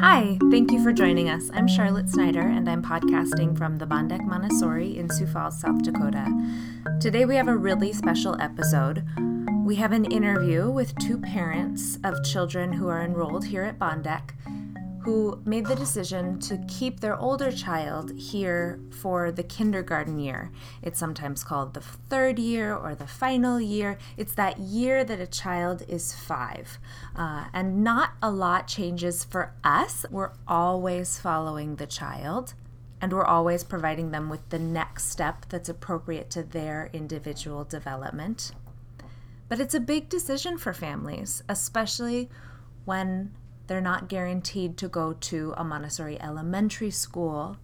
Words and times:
Hi, 0.00 0.36
thank 0.50 0.72
you 0.72 0.82
for 0.82 0.92
joining 0.92 1.30
us. 1.30 1.50
I'm 1.54 1.66
Charlotte 1.66 2.10
Snyder, 2.10 2.42
and 2.42 2.68
I'm 2.68 2.82
podcasting 2.82 3.56
from 3.56 3.78
the 3.78 3.86
Bondec 3.86 4.26
Montessori 4.26 4.98
in 4.98 5.08
Sioux 5.08 5.26
Falls, 5.26 5.58
South 5.58 5.82
Dakota. 5.82 6.26
Today 7.00 7.24
we 7.24 7.34
have 7.36 7.48
a 7.48 7.56
really 7.56 7.94
special 7.94 8.36
episode. 8.38 9.06
We 9.64 9.76
have 9.76 9.92
an 9.92 10.04
interview 10.04 10.70
with 10.70 10.98
two 10.98 11.16
parents 11.16 11.98
of 12.04 12.22
children 12.24 12.74
who 12.74 12.88
are 12.88 13.02
enrolled 13.02 13.46
here 13.46 13.62
at 13.62 13.78
Bondec 13.78 14.32
who 15.06 15.40
made 15.44 15.64
the 15.66 15.76
decision 15.76 16.36
to 16.40 16.58
keep 16.66 16.98
their 16.98 17.16
older 17.16 17.52
child 17.52 18.10
here 18.18 18.80
for 18.90 19.30
the 19.30 19.44
kindergarten 19.44 20.18
year. 20.18 20.50
It's 20.82 20.98
sometimes 20.98 21.44
called 21.44 21.74
the 21.74 21.80
third 21.80 22.40
year 22.40 22.74
or 22.74 22.96
the 22.96 23.06
final 23.06 23.60
year. 23.60 23.98
It's 24.16 24.34
that 24.34 24.58
year 24.58 25.04
that 25.04 25.20
a 25.20 25.28
child 25.28 25.84
is 25.86 26.12
five. 26.12 26.80
Uh, 27.14 27.44
and 27.52 27.84
not 27.84 28.14
a 28.20 28.32
lot 28.32 28.66
changes 28.66 29.22
for 29.22 29.52
us. 29.62 30.04
We're 30.10 30.32
always 30.48 31.20
following 31.20 31.76
the 31.76 31.86
child. 31.86 32.54
And 33.00 33.12
we're 33.12 33.24
always 33.24 33.62
providing 33.62 34.10
them 34.10 34.28
with 34.28 34.48
the 34.48 34.58
next 34.58 35.08
step 35.08 35.46
that's 35.48 35.68
appropriate 35.68 36.30
to 36.30 36.42
their 36.42 36.90
individual 36.92 37.62
development. 37.62 38.50
But 39.48 39.60
it's 39.60 39.74
a 39.74 39.78
big 39.78 40.08
decision 40.08 40.58
for 40.58 40.72
families, 40.72 41.44
especially 41.48 42.28
when 42.84 43.30
they're 43.66 43.80
not 43.80 44.08
guaranteed 44.08 44.76
to 44.78 44.88
go 44.88 45.12
to 45.12 45.54
a 45.56 45.64
Montessori 45.64 46.20
elementary 46.20 46.90
school 46.90 47.56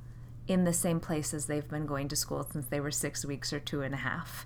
in 0.49 0.65
the 0.65 0.73
same 0.73 1.01
place 1.01 1.33
as 1.33 1.47
they've 1.47 1.69
been 1.69 1.87
going 1.87 2.09
to 2.09 2.17
school 2.17 2.47
since 2.51 2.67
they 2.67 2.81
were 2.81 2.91
six 2.91 3.25
weeks 3.25 3.53
or 3.53 3.61
two 3.61 3.83
and 3.83 3.95
a 3.95 3.99
half. 3.99 4.45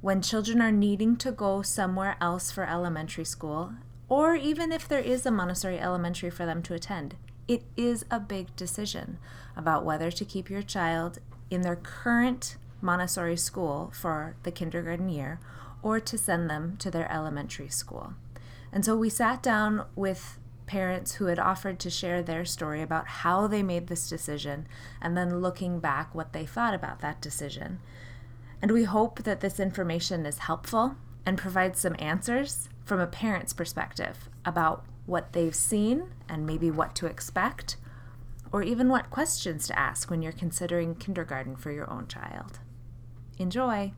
When 0.00 0.22
children 0.22 0.62
are 0.62 0.72
needing 0.72 1.16
to 1.16 1.32
go 1.32 1.62
somewhere 1.62 2.16
else 2.20 2.50
for 2.50 2.64
elementary 2.64 3.24
school, 3.24 3.72
or 4.08 4.34
even 4.34 4.72
if 4.72 4.88
there 4.88 5.00
is 5.00 5.26
a 5.26 5.30
Montessori 5.30 5.78
elementary 5.78 6.30
for 6.30 6.46
them 6.46 6.62
to 6.62 6.74
attend, 6.74 7.16
it 7.46 7.64
is 7.76 8.04
a 8.10 8.20
big 8.20 8.54
decision 8.56 9.18
about 9.56 9.84
whether 9.84 10.10
to 10.10 10.24
keep 10.24 10.48
your 10.48 10.62
child 10.62 11.18
in 11.50 11.62
their 11.62 11.76
current 11.76 12.56
Montessori 12.80 13.36
school 13.36 13.90
for 13.94 14.36
the 14.44 14.52
kindergarten 14.52 15.08
year 15.08 15.40
or 15.82 16.00
to 16.00 16.16
send 16.16 16.48
them 16.48 16.76
to 16.78 16.90
their 16.90 17.10
elementary 17.10 17.68
school. 17.68 18.14
And 18.72 18.84
so 18.84 18.96
we 18.96 19.10
sat 19.10 19.42
down 19.42 19.86
with 19.96 20.38
parents 20.66 21.14
who 21.14 21.26
had 21.26 21.38
offered 21.38 21.78
to 21.80 21.90
share 21.90 22.22
their 22.22 22.44
story 22.44 22.82
about 22.82 23.08
how 23.08 23.46
they 23.46 23.62
made 23.62 23.86
this 23.86 24.08
decision 24.08 24.66
and 25.00 25.16
then 25.16 25.40
looking 25.40 25.80
back 25.80 26.14
what 26.14 26.32
they 26.32 26.44
thought 26.44 26.74
about 26.74 27.00
that 27.00 27.20
decision. 27.20 27.80
And 28.60 28.70
we 28.70 28.84
hope 28.84 29.22
that 29.22 29.40
this 29.40 29.58
information 29.58 30.26
is 30.26 30.38
helpful 30.38 30.96
and 31.24 31.38
provides 31.38 31.80
some 31.80 31.96
answers 31.98 32.68
from 32.84 33.00
a 33.00 33.06
parent's 33.06 33.52
perspective 33.52 34.28
about 34.44 34.84
what 35.06 35.32
they've 35.32 35.54
seen 35.54 36.10
and 36.28 36.46
maybe 36.46 36.70
what 36.70 36.94
to 36.96 37.06
expect, 37.06 37.76
or 38.52 38.62
even 38.62 38.88
what 38.88 39.10
questions 39.10 39.66
to 39.66 39.78
ask 39.78 40.10
when 40.10 40.22
you're 40.22 40.32
considering 40.32 40.94
kindergarten 40.94 41.56
for 41.56 41.70
your 41.70 41.90
own 41.90 42.06
child. 42.08 42.58
Enjoy! 43.38 43.92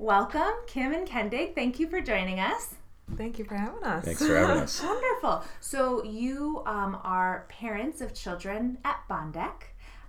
Welcome, 0.00 0.52
Kim 0.66 0.92
and 0.92 1.06
Kendig. 1.06 1.54
Thank 1.54 1.78
you 1.78 1.88
for 1.88 2.00
joining 2.00 2.40
us. 2.40 2.74
Thank 3.16 3.38
you 3.38 3.44
for 3.44 3.56
having 3.56 3.82
us. 3.84 4.04
Thanks 4.04 4.24
for 4.24 4.36
having 4.36 4.62
us. 4.62 4.82
Wonderful. 4.82 5.44
So 5.60 6.02
you 6.04 6.62
um, 6.66 6.98
are 7.02 7.46
parents 7.48 8.00
of 8.00 8.14
children 8.14 8.78
at 8.84 9.00
Bondec, 9.08 9.52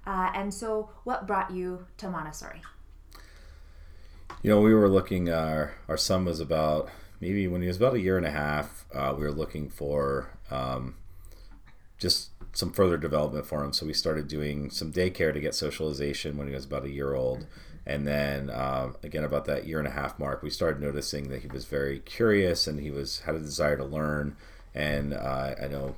uh, 0.05 0.31
and 0.33 0.53
so 0.53 0.89
what 1.03 1.27
brought 1.27 1.51
you 1.51 1.85
to 1.97 2.09
Montessori? 2.09 2.61
You 4.41 4.49
know, 4.49 4.61
we 4.61 4.73
were 4.73 4.89
looking. 4.89 5.29
Our 5.29 5.73
uh, 5.87 5.91
our 5.91 5.97
son 5.97 6.25
was 6.25 6.39
about 6.39 6.89
maybe 7.19 7.47
when 7.47 7.61
he 7.61 7.67
was 7.67 7.77
about 7.77 7.95
a 7.95 7.99
year 7.99 8.17
and 8.17 8.25
a 8.25 8.31
half. 8.31 8.85
Uh, 8.93 9.13
we 9.17 9.23
were 9.23 9.31
looking 9.31 9.69
for 9.69 10.29
um, 10.51 10.95
just 11.97 12.29
some 12.53 12.71
further 12.71 12.97
development 12.97 13.45
for 13.45 13.63
him. 13.63 13.73
So 13.73 13.85
we 13.85 13.93
started 13.93 14.27
doing 14.27 14.69
some 14.69 14.91
daycare 14.91 15.33
to 15.33 15.39
get 15.39 15.55
socialization 15.55 16.37
when 16.37 16.47
he 16.47 16.53
was 16.53 16.65
about 16.65 16.85
a 16.85 16.89
year 16.89 17.15
old. 17.15 17.47
And 17.85 18.07
then 18.07 18.49
uh, 18.49 18.93
again, 19.03 19.23
about 19.23 19.45
that 19.45 19.67
year 19.67 19.79
and 19.79 19.87
a 19.87 19.91
half 19.91 20.17
mark, 20.17 20.41
we 20.41 20.49
started 20.49 20.81
noticing 20.81 21.29
that 21.29 21.41
he 21.41 21.47
was 21.47 21.65
very 21.65 21.99
curious 21.99 22.67
and 22.67 22.79
he 22.79 22.91
was 22.91 23.21
had 23.21 23.35
a 23.35 23.39
desire 23.39 23.77
to 23.77 23.85
learn. 23.85 24.35
And 24.73 25.13
uh, 25.13 25.55
I 25.61 25.67
know 25.67 25.95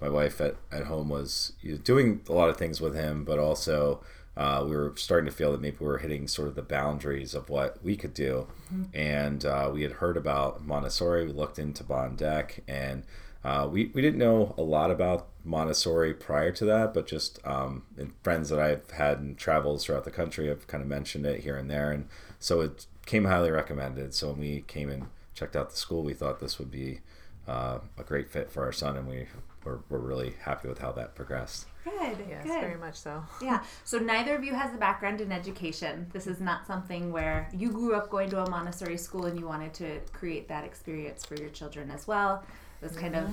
my 0.00 0.08
wife 0.08 0.40
at, 0.40 0.56
at 0.70 0.84
home 0.84 1.08
was 1.08 1.52
doing 1.84 2.20
a 2.28 2.32
lot 2.32 2.48
of 2.48 2.56
things 2.56 2.80
with 2.80 2.94
him, 2.94 3.24
but 3.24 3.38
also 3.38 4.00
uh, 4.36 4.64
we 4.64 4.76
were 4.76 4.92
starting 4.96 5.28
to 5.28 5.36
feel 5.36 5.50
that 5.50 5.60
maybe 5.60 5.76
we 5.80 5.86
were 5.86 5.98
hitting 5.98 6.28
sort 6.28 6.46
of 6.46 6.54
the 6.54 6.62
boundaries 6.62 7.34
of 7.34 7.48
what 7.48 7.82
we 7.82 7.96
could 7.96 8.14
do. 8.14 8.46
Mm-hmm. 8.72 8.96
And 8.96 9.44
uh, 9.44 9.70
we 9.72 9.82
had 9.82 9.92
heard 9.92 10.16
about 10.16 10.64
Montessori. 10.64 11.26
We 11.26 11.32
looked 11.32 11.58
into 11.58 11.82
Bondec 11.82 12.60
and 12.68 13.02
uh, 13.48 13.66
we, 13.66 13.90
we 13.94 14.02
didn't 14.02 14.18
know 14.18 14.54
a 14.58 14.62
lot 14.62 14.90
about 14.90 15.28
Montessori 15.42 16.12
prior 16.12 16.52
to 16.52 16.66
that, 16.66 16.92
but 16.92 17.06
just 17.06 17.38
um, 17.46 17.82
friends 18.22 18.50
that 18.50 18.58
I've 18.58 18.90
had 18.90 19.20
in 19.20 19.36
travels 19.36 19.86
throughout 19.86 20.04
the 20.04 20.10
country 20.10 20.48
have 20.48 20.66
kind 20.66 20.82
of 20.82 20.88
mentioned 20.88 21.24
it 21.24 21.40
here 21.40 21.56
and 21.56 21.70
there. 21.70 21.90
And 21.90 22.08
so 22.38 22.60
it 22.60 22.84
came 23.06 23.24
highly 23.24 23.50
recommended. 23.50 24.12
So 24.12 24.28
when 24.28 24.40
we 24.40 24.64
came 24.66 24.90
and 24.90 25.06
checked 25.34 25.56
out 25.56 25.70
the 25.70 25.78
school, 25.78 26.02
we 26.02 26.12
thought 26.12 26.40
this 26.40 26.58
would 26.58 26.70
be 26.70 27.00
uh, 27.46 27.78
a 27.96 28.04
great 28.04 28.28
fit 28.28 28.50
for 28.50 28.64
our 28.64 28.72
son, 28.72 28.98
and 28.98 29.08
we 29.08 29.28
were, 29.64 29.80
were 29.88 29.98
really 29.98 30.34
happy 30.42 30.68
with 30.68 30.80
how 30.80 30.92
that 30.92 31.14
progressed. 31.14 31.64
Good. 31.84 32.18
Yes, 32.28 32.44
good. 32.44 32.60
very 32.60 32.76
much 32.76 32.96
so. 32.96 33.24
Yeah. 33.42 33.64
So 33.84 33.96
neither 33.96 34.36
of 34.36 34.44
you 34.44 34.52
has 34.52 34.74
a 34.74 34.76
background 34.76 35.22
in 35.22 35.32
education. 35.32 36.06
This 36.12 36.26
is 36.26 36.38
not 36.38 36.66
something 36.66 37.10
where 37.10 37.48
you 37.54 37.70
grew 37.70 37.94
up 37.94 38.10
going 38.10 38.28
to 38.28 38.42
a 38.42 38.50
Montessori 38.50 38.98
school 38.98 39.24
and 39.24 39.40
you 39.40 39.46
wanted 39.46 39.72
to 39.74 40.00
create 40.12 40.48
that 40.48 40.64
experience 40.64 41.24
for 41.24 41.36
your 41.36 41.48
children 41.48 41.90
as 41.90 42.06
well. 42.06 42.44
It 42.80 42.84
was 42.84 42.96
kind 42.96 43.16
of 43.16 43.28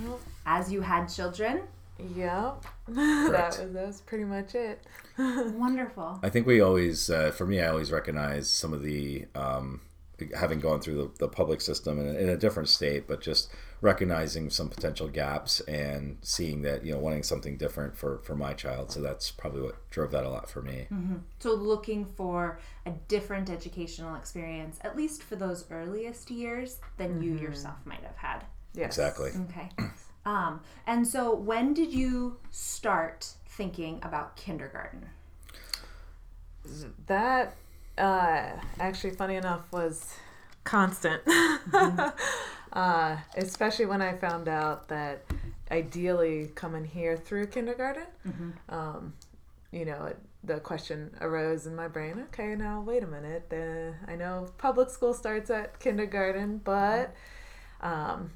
as 0.46 0.72
you 0.72 0.82
had 0.82 1.08
children. 1.08 1.62
Yep. 1.98 2.66
that 2.90 3.58
was 3.58 3.72
that 3.72 3.88
was 3.88 4.02
pretty 4.02 4.26
much 4.26 4.56
it. 4.56 4.86
Wonderful. 5.18 6.20
I 6.22 6.30
think 6.30 6.46
we 6.46 6.60
always, 6.60 7.10
uh, 7.10 7.32
for 7.32 7.46
me, 7.46 7.62
I 7.62 7.70
always 7.70 7.92
recognize 7.92 8.50
some 8.50 8.74
of 8.74 8.84
the 8.84 9.26
um, 9.34 9.82
having 10.36 10.60
gone 10.60 10.82
through 10.82 10.96
the, 10.96 11.12
the 11.20 11.28
public 11.28 11.62
system 11.62 12.00
in 12.00 12.08
a, 12.08 12.20
in 12.20 12.30
a, 12.30 12.38
different 12.38 12.70
state, 12.70 13.08
but 13.08 13.22
just 13.22 13.50
recognizing 13.82 14.50
some 14.50 14.70
potential 14.70 15.08
gaps 15.08 15.60
and 15.62 16.18
seeing 16.22 16.62
that 16.62 16.86
you 16.86 16.94
know 16.94 17.00
wanting 17.00 17.24
something 17.24 17.58
different 17.58 17.96
for 17.96 18.20
for 18.20 18.36
my 18.36 18.54
child. 18.54 18.92
So 18.92 19.02
that's 19.02 19.32
probably 19.32 19.62
what 19.62 19.90
drove 19.90 20.12
that 20.12 20.26
a 20.26 20.30
lot 20.30 20.50
for 20.50 20.62
me. 20.62 20.88
Mm-hmm. 20.92 21.18
So 21.40 21.54
looking 21.54 22.06
for 22.06 22.60
a 22.86 22.92
different 23.08 23.50
educational 23.50 24.16
experience, 24.16 24.80
at 24.82 24.96
least 24.96 25.24
for 25.24 25.36
those 25.36 25.66
earliest 25.72 26.32
years, 26.32 26.80
than 26.98 27.16
mm-hmm. 27.16 27.24
you 27.24 27.38
yourself 27.38 27.78
might 27.86 28.04
have 28.04 28.18
had. 28.18 28.46
Yes. 28.76 28.98
Exactly. 28.98 29.32
Okay. 29.50 29.70
Um, 30.26 30.62
and 30.88 31.08
so, 31.08 31.36
when 31.36 31.74
did 31.74 31.94
you 31.94 32.38
start 32.50 33.34
thinking 33.48 34.00
about 34.02 34.36
kindergarten? 34.36 35.06
That, 37.06 37.56
uh, 37.98 38.54
actually, 38.80 39.12
funny 39.12 39.36
enough, 39.36 39.72
was 39.72 40.16
constant. 40.64 41.22
Mm-hmm. 41.66 42.80
uh, 42.80 43.18
especially 43.38 43.86
when 43.86 44.02
I 44.02 44.14
found 44.16 44.48
out 44.48 44.88
that 44.90 45.26
ideally 45.72 46.52
coming 46.56 46.86
here 46.86 47.18
through 47.18 47.48
kindergarten, 47.48 48.06
mm-hmm. 48.26 48.52
um, 48.70 49.14
you 49.72 49.84
know, 49.84 50.06
it, 50.06 50.20
the 50.44 50.60
question 50.60 51.16
arose 51.22 51.66
in 51.66 51.76
my 51.76 51.88
brain 51.88 52.24
okay, 52.30 52.56
now 52.56 52.82
wait 52.82 53.04
a 53.04 53.08
minute. 53.08 53.50
The, 53.50 53.96
I 54.08 54.16
know 54.16 54.48
public 54.58 54.90
school 54.90 55.14
starts 55.14 55.50
at 55.50 55.80
kindergarten, 55.80 56.60
but. 56.64 57.14
Um, 57.82 58.32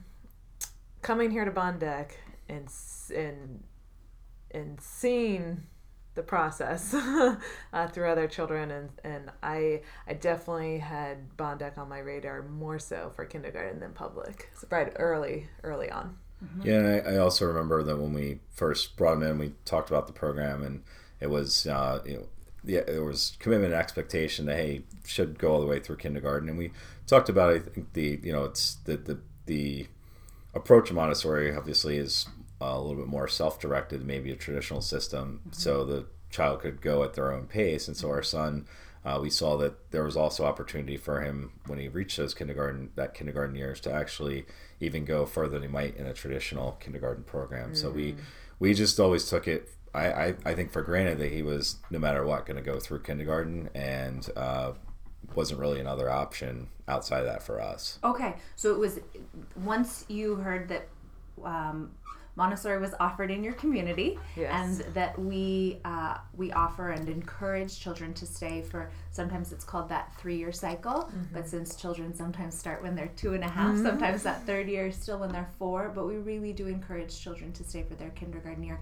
coming 1.02 1.32
here 1.32 1.46
to 1.46 1.52
Bondec 1.52 2.12
and 2.48 2.68
and 3.16 3.64
and 4.52 4.82
seeing 4.82 5.64
the 6.16 6.24
process 6.24 6.94
uh, 7.74 7.88
through 7.88 8.10
other 8.10 8.28
children 8.28 8.72
and 8.72 8.90
and 9.04 9.32
I 9.42 9.82
I 10.08 10.14
definitely 10.14 10.80
had 10.80 11.38
Bondec 11.38 11.78
on 11.78 11.88
my 11.90 12.00
radar 12.00 12.44
more 12.44 12.80
so 12.80 13.12
for 13.16 13.26
kindergarten 13.26 13.80
than 13.80 13.94
public 13.94 14.50
so 14.58 14.68
right 14.70 14.92
early 14.98 15.48
early 15.64 15.90
on. 15.90 16.18
Mm-hmm. 16.44 16.68
Yeah, 16.68 16.76
and 16.76 16.88
I, 16.88 17.14
I, 17.16 17.18
also 17.18 17.46
remember 17.46 17.84
that 17.84 17.98
when 17.98 18.14
we 18.14 18.40
first 18.50 18.96
brought 18.96 19.18
him 19.18 19.24
in, 19.24 19.40
we 19.40 19.52
talked 19.66 19.90
about 19.90 20.08
the 20.08 20.14
program, 20.14 20.64
and 20.64 20.84
it 21.20 21.30
was 21.30 21.68
uh, 21.68 22.02
you 22.06 22.14
know 22.14 22.28
yeah, 22.64 22.82
there 22.86 23.04
was 23.04 23.36
commitment 23.40 23.74
and 23.74 23.82
expectation 23.82 24.46
that 24.46 24.56
hey 24.56 24.84
should 25.06 25.38
go 25.38 25.52
all 25.52 25.60
the 25.60 25.68
way 25.68 25.80
through 25.80 25.98
kindergarten, 25.98 26.48
and 26.48 26.58
we 26.58 26.72
talked 27.08 27.28
about 27.28 27.54
I 27.54 27.60
think 27.60 27.92
the 27.94 28.20
you 28.24 28.32
know 28.32 28.46
it's 28.46 28.76
the 28.86 28.96
the 28.96 29.20
the 29.48 29.88
approach 30.54 30.90
of 30.90 30.96
Montessori 30.96 31.56
obviously 31.56 31.98
is 31.98 32.28
a 32.62 32.80
little 32.80 32.98
bit 32.98 33.08
more 33.08 33.28
self-directed, 33.28 34.06
maybe 34.06 34.32
a 34.32 34.36
traditional 34.36 34.82
system, 34.82 35.42
mm-hmm. 35.42 35.54
so 35.54 35.86
the 35.86 36.06
child 36.30 36.62
could 36.62 36.82
go 36.82 37.04
at 37.04 37.14
their 37.14 37.32
own 37.32 37.48
pace. 37.48 37.88
And 37.88 37.96
so 37.96 38.10
our 38.10 38.24
son, 38.24 38.68
uh, 39.06 39.20
we 39.22 39.30
saw 39.30 39.58
that 39.58 39.92
there 39.92 40.04
was 40.04 40.18
also 40.18 40.46
opportunity 40.46 40.98
for 40.98 41.22
him 41.22 41.52
when 41.68 41.80
he 41.80 41.88
reached 41.88 42.18
those 42.18 42.34
kindergarten 42.34 42.90
that 42.96 43.14
kindergarten 43.14 43.56
years 43.56 43.80
to 43.82 43.94
actually 43.94 44.46
even 44.80 45.06
go 45.06 45.26
further 45.26 45.54
than 45.54 45.64
he 45.64 45.68
might 45.68 45.96
in 45.96 46.06
a 46.06 46.14
traditional 46.14 46.74
kindergarten 46.74 47.24
program. 47.24 47.72
Mm. 47.72 47.78
So 47.78 47.90
we 47.90 48.14
mm. 48.14 48.18
we 48.60 48.74
just 48.74 49.00
always 49.00 49.30
took 49.30 49.48
it. 49.48 49.70
I, 49.94 50.12
I, 50.12 50.36
I 50.46 50.54
think 50.54 50.72
for 50.72 50.84
granted 50.84 51.18
that 51.18 51.32
he 51.32 51.42
was 51.42 51.78
no 51.90 51.98
matter 51.98 52.24
what 52.24 52.46
going 52.46 52.64
to 52.64 52.72
go 52.72 52.80
through 52.80 53.02
kindergarten 53.02 53.70
and 53.74 54.30
uh, 54.36 54.74
wasn't 55.36 55.60
really 55.60 55.80
another 55.80 56.10
option 56.10 56.68
outside 56.88 57.20
of 57.20 57.26
that 57.26 57.44
for 57.44 57.60
us. 57.62 58.00
Okay, 58.04 58.36
so 58.56 58.72
it 58.74 58.80
was 58.80 59.00
once 59.64 60.06
you 60.08 60.36
heard 60.36 60.68
that 60.70 60.88
um, 61.44 61.92
Montessori 62.36 62.80
was 62.80 62.94
offered 63.00 63.32
in 63.32 63.44
your 63.44 63.54
community, 63.54 64.18
Yes. 64.38 64.52
and 64.82 64.94
that 64.94 65.20
we 65.20 65.80
uh, 65.84 66.18
we 66.38 66.52
offer 66.54 66.92
and 66.92 67.10
encourage 67.10 67.80
children 67.80 68.14
to 68.14 68.26
stay 68.26 68.62
for. 68.62 68.90
Sometimes 69.12 69.52
it's 69.52 69.66
called 69.66 69.90
that 69.90 70.14
three-year 70.18 70.52
cycle, 70.54 71.12
but 71.34 71.48
since 71.50 71.76
children 71.76 72.14
sometimes 72.16 72.58
start 72.58 72.82
when 72.82 72.96
they're 72.96 73.12
two 73.18 73.34
and 73.34 73.44
a 73.44 73.48
half, 73.50 73.76
sometimes 73.78 74.24
that 74.24 74.46
third 74.46 74.68
year 74.70 74.88
is 74.88 74.96
still 74.96 75.20
when 75.20 75.32
they're 75.32 75.50
four. 75.58 75.92
But 75.94 76.08
we 76.08 76.16
really 76.18 76.54
do 76.54 76.68
encourage 76.68 77.20
children 77.20 77.52
to 77.54 77.64
stay 77.64 77.84
for 77.84 77.96
their 77.96 78.12
kindergarten 78.12 78.64
year. 78.64 78.80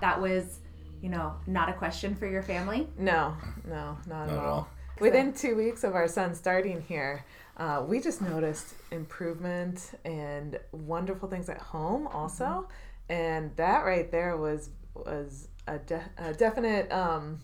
That 0.00 0.20
was, 0.20 0.58
you 1.00 1.08
know, 1.08 1.34
not 1.46 1.68
a 1.68 1.72
question 1.74 2.14
for 2.16 2.26
your 2.26 2.42
family. 2.42 2.88
No, 2.98 3.36
no, 3.68 3.96
not, 4.06 4.08
Not 4.08 4.28
at 4.28 4.30
at 4.30 4.38
all. 4.38 4.50
all. 4.54 4.68
Within 5.00 5.32
two 5.32 5.56
weeks 5.56 5.84
of 5.84 5.94
our 5.94 6.08
son 6.08 6.34
starting 6.34 6.82
here, 6.82 7.24
uh, 7.56 7.84
we 7.86 8.00
just 8.00 8.20
noticed 8.20 8.74
improvement 8.90 9.92
and 10.04 10.58
wonderful 10.72 11.28
things 11.28 11.48
at 11.48 11.58
home 11.58 12.06
also, 12.08 12.68
and 13.08 13.54
that 13.56 13.84
right 13.84 14.10
there 14.10 14.36
was 14.36 14.70
was 14.94 15.48
a, 15.66 15.78
de- 15.78 16.10
a 16.18 16.32
definite 16.32 16.90
um, 16.90 17.38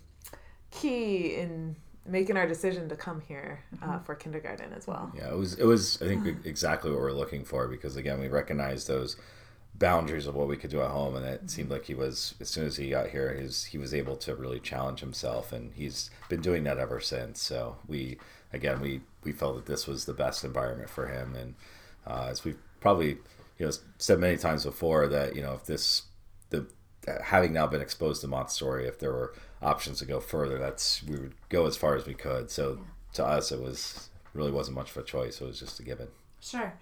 key 0.70 1.36
in 1.36 1.76
making 2.06 2.36
our 2.36 2.46
decision 2.46 2.88
to 2.88 2.96
come 2.96 3.20
here 3.20 3.62
uh, 3.82 3.98
for 4.00 4.14
kindergarten 4.14 4.72
as 4.72 4.86
well. 4.86 5.10
Yeah, 5.16 5.30
it 5.30 5.36
was 5.36 5.54
it 5.54 5.64
was 5.64 6.00
I 6.02 6.06
think 6.06 6.44
exactly 6.44 6.90
what 6.90 7.00
we're 7.00 7.12
looking 7.12 7.44
for 7.44 7.68
because 7.68 7.96
again 7.96 8.20
we 8.20 8.28
recognize 8.28 8.86
those 8.86 9.16
boundaries 9.76 10.26
of 10.26 10.34
what 10.34 10.46
we 10.46 10.56
could 10.56 10.70
do 10.70 10.80
at 10.80 10.90
home 10.90 11.16
and 11.16 11.26
it 11.26 11.50
seemed 11.50 11.68
like 11.68 11.84
he 11.84 11.94
was 11.94 12.34
as 12.40 12.48
soon 12.48 12.64
as 12.64 12.76
he 12.76 12.90
got 12.90 13.08
here 13.08 13.32
his 13.34 13.64
he 13.64 13.78
was 13.78 13.92
able 13.92 14.16
to 14.16 14.34
really 14.34 14.60
challenge 14.60 15.00
himself 15.00 15.52
and 15.52 15.72
he's 15.74 16.10
been 16.28 16.40
doing 16.40 16.62
that 16.64 16.78
ever 16.78 17.00
since. 17.00 17.40
So 17.40 17.76
we 17.88 18.18
again 18.52 18.80
we 18.80 19.00
we 19.24 19.32
felt 19.32 19.56
that 19.56 19.66
this 19.66 19.86
was 19.86 20.04
the 20.04 20.14
best 20.14 20.44
environment 20.44 20.90
for 20.90 21.08
him 21.08 21.34
and 21.34 21.54
uh, 22.06 22.28
as 22.30 22.44
we've 22.44 22.58
probably 22.80 23.18
you 23.58 23.66
know 23.66 23.72
said 23.98 24.20
many 24.20 24.36
times 24.36 24.64
before 24.64 25.08
that 25.08 25.34
you 25.34 25.42
know 25.42 25.54
if 25.54 25.64
this 25.66 26.02
the 26.50 26.66
having 27.24 27.52
now 27.52 27.66
been 27.66 27.82
exposed 27.82 28.20
to 28.20 28.28
Montessori 28.28 28.86
if 28.86 29.00
there 29.00 29.12
were 29.12 29.34
options 29.60 29.98
to 29.98 30.04
go 30.04 30.20
further 30.20 30.58
that's 30.58 31.02
we 31.02 31.16
would 31.16 31.34
go 31.48 31.66
as 31.66 31.76
far 31.76 31.96
as 31.96 32.06
we 32.06 32.14
could. 32.14 32.48
So 32.48 32.78
to 33.14 33.24
us 33.24 33.50
it 33.50 33.60
was 33.60 34.08
really 34.34 34.52
wasn't 34.52 34.76
much 34.76 34.92
of 34.92 34.98
a 34.98 35.02
choice. 35.02 35.40
It 35.40 35.46
was 35.46 35.58
just 35.58 35.80
a 35.80 35.82
given. 35.82 36.08
Sure. 36.40 36.72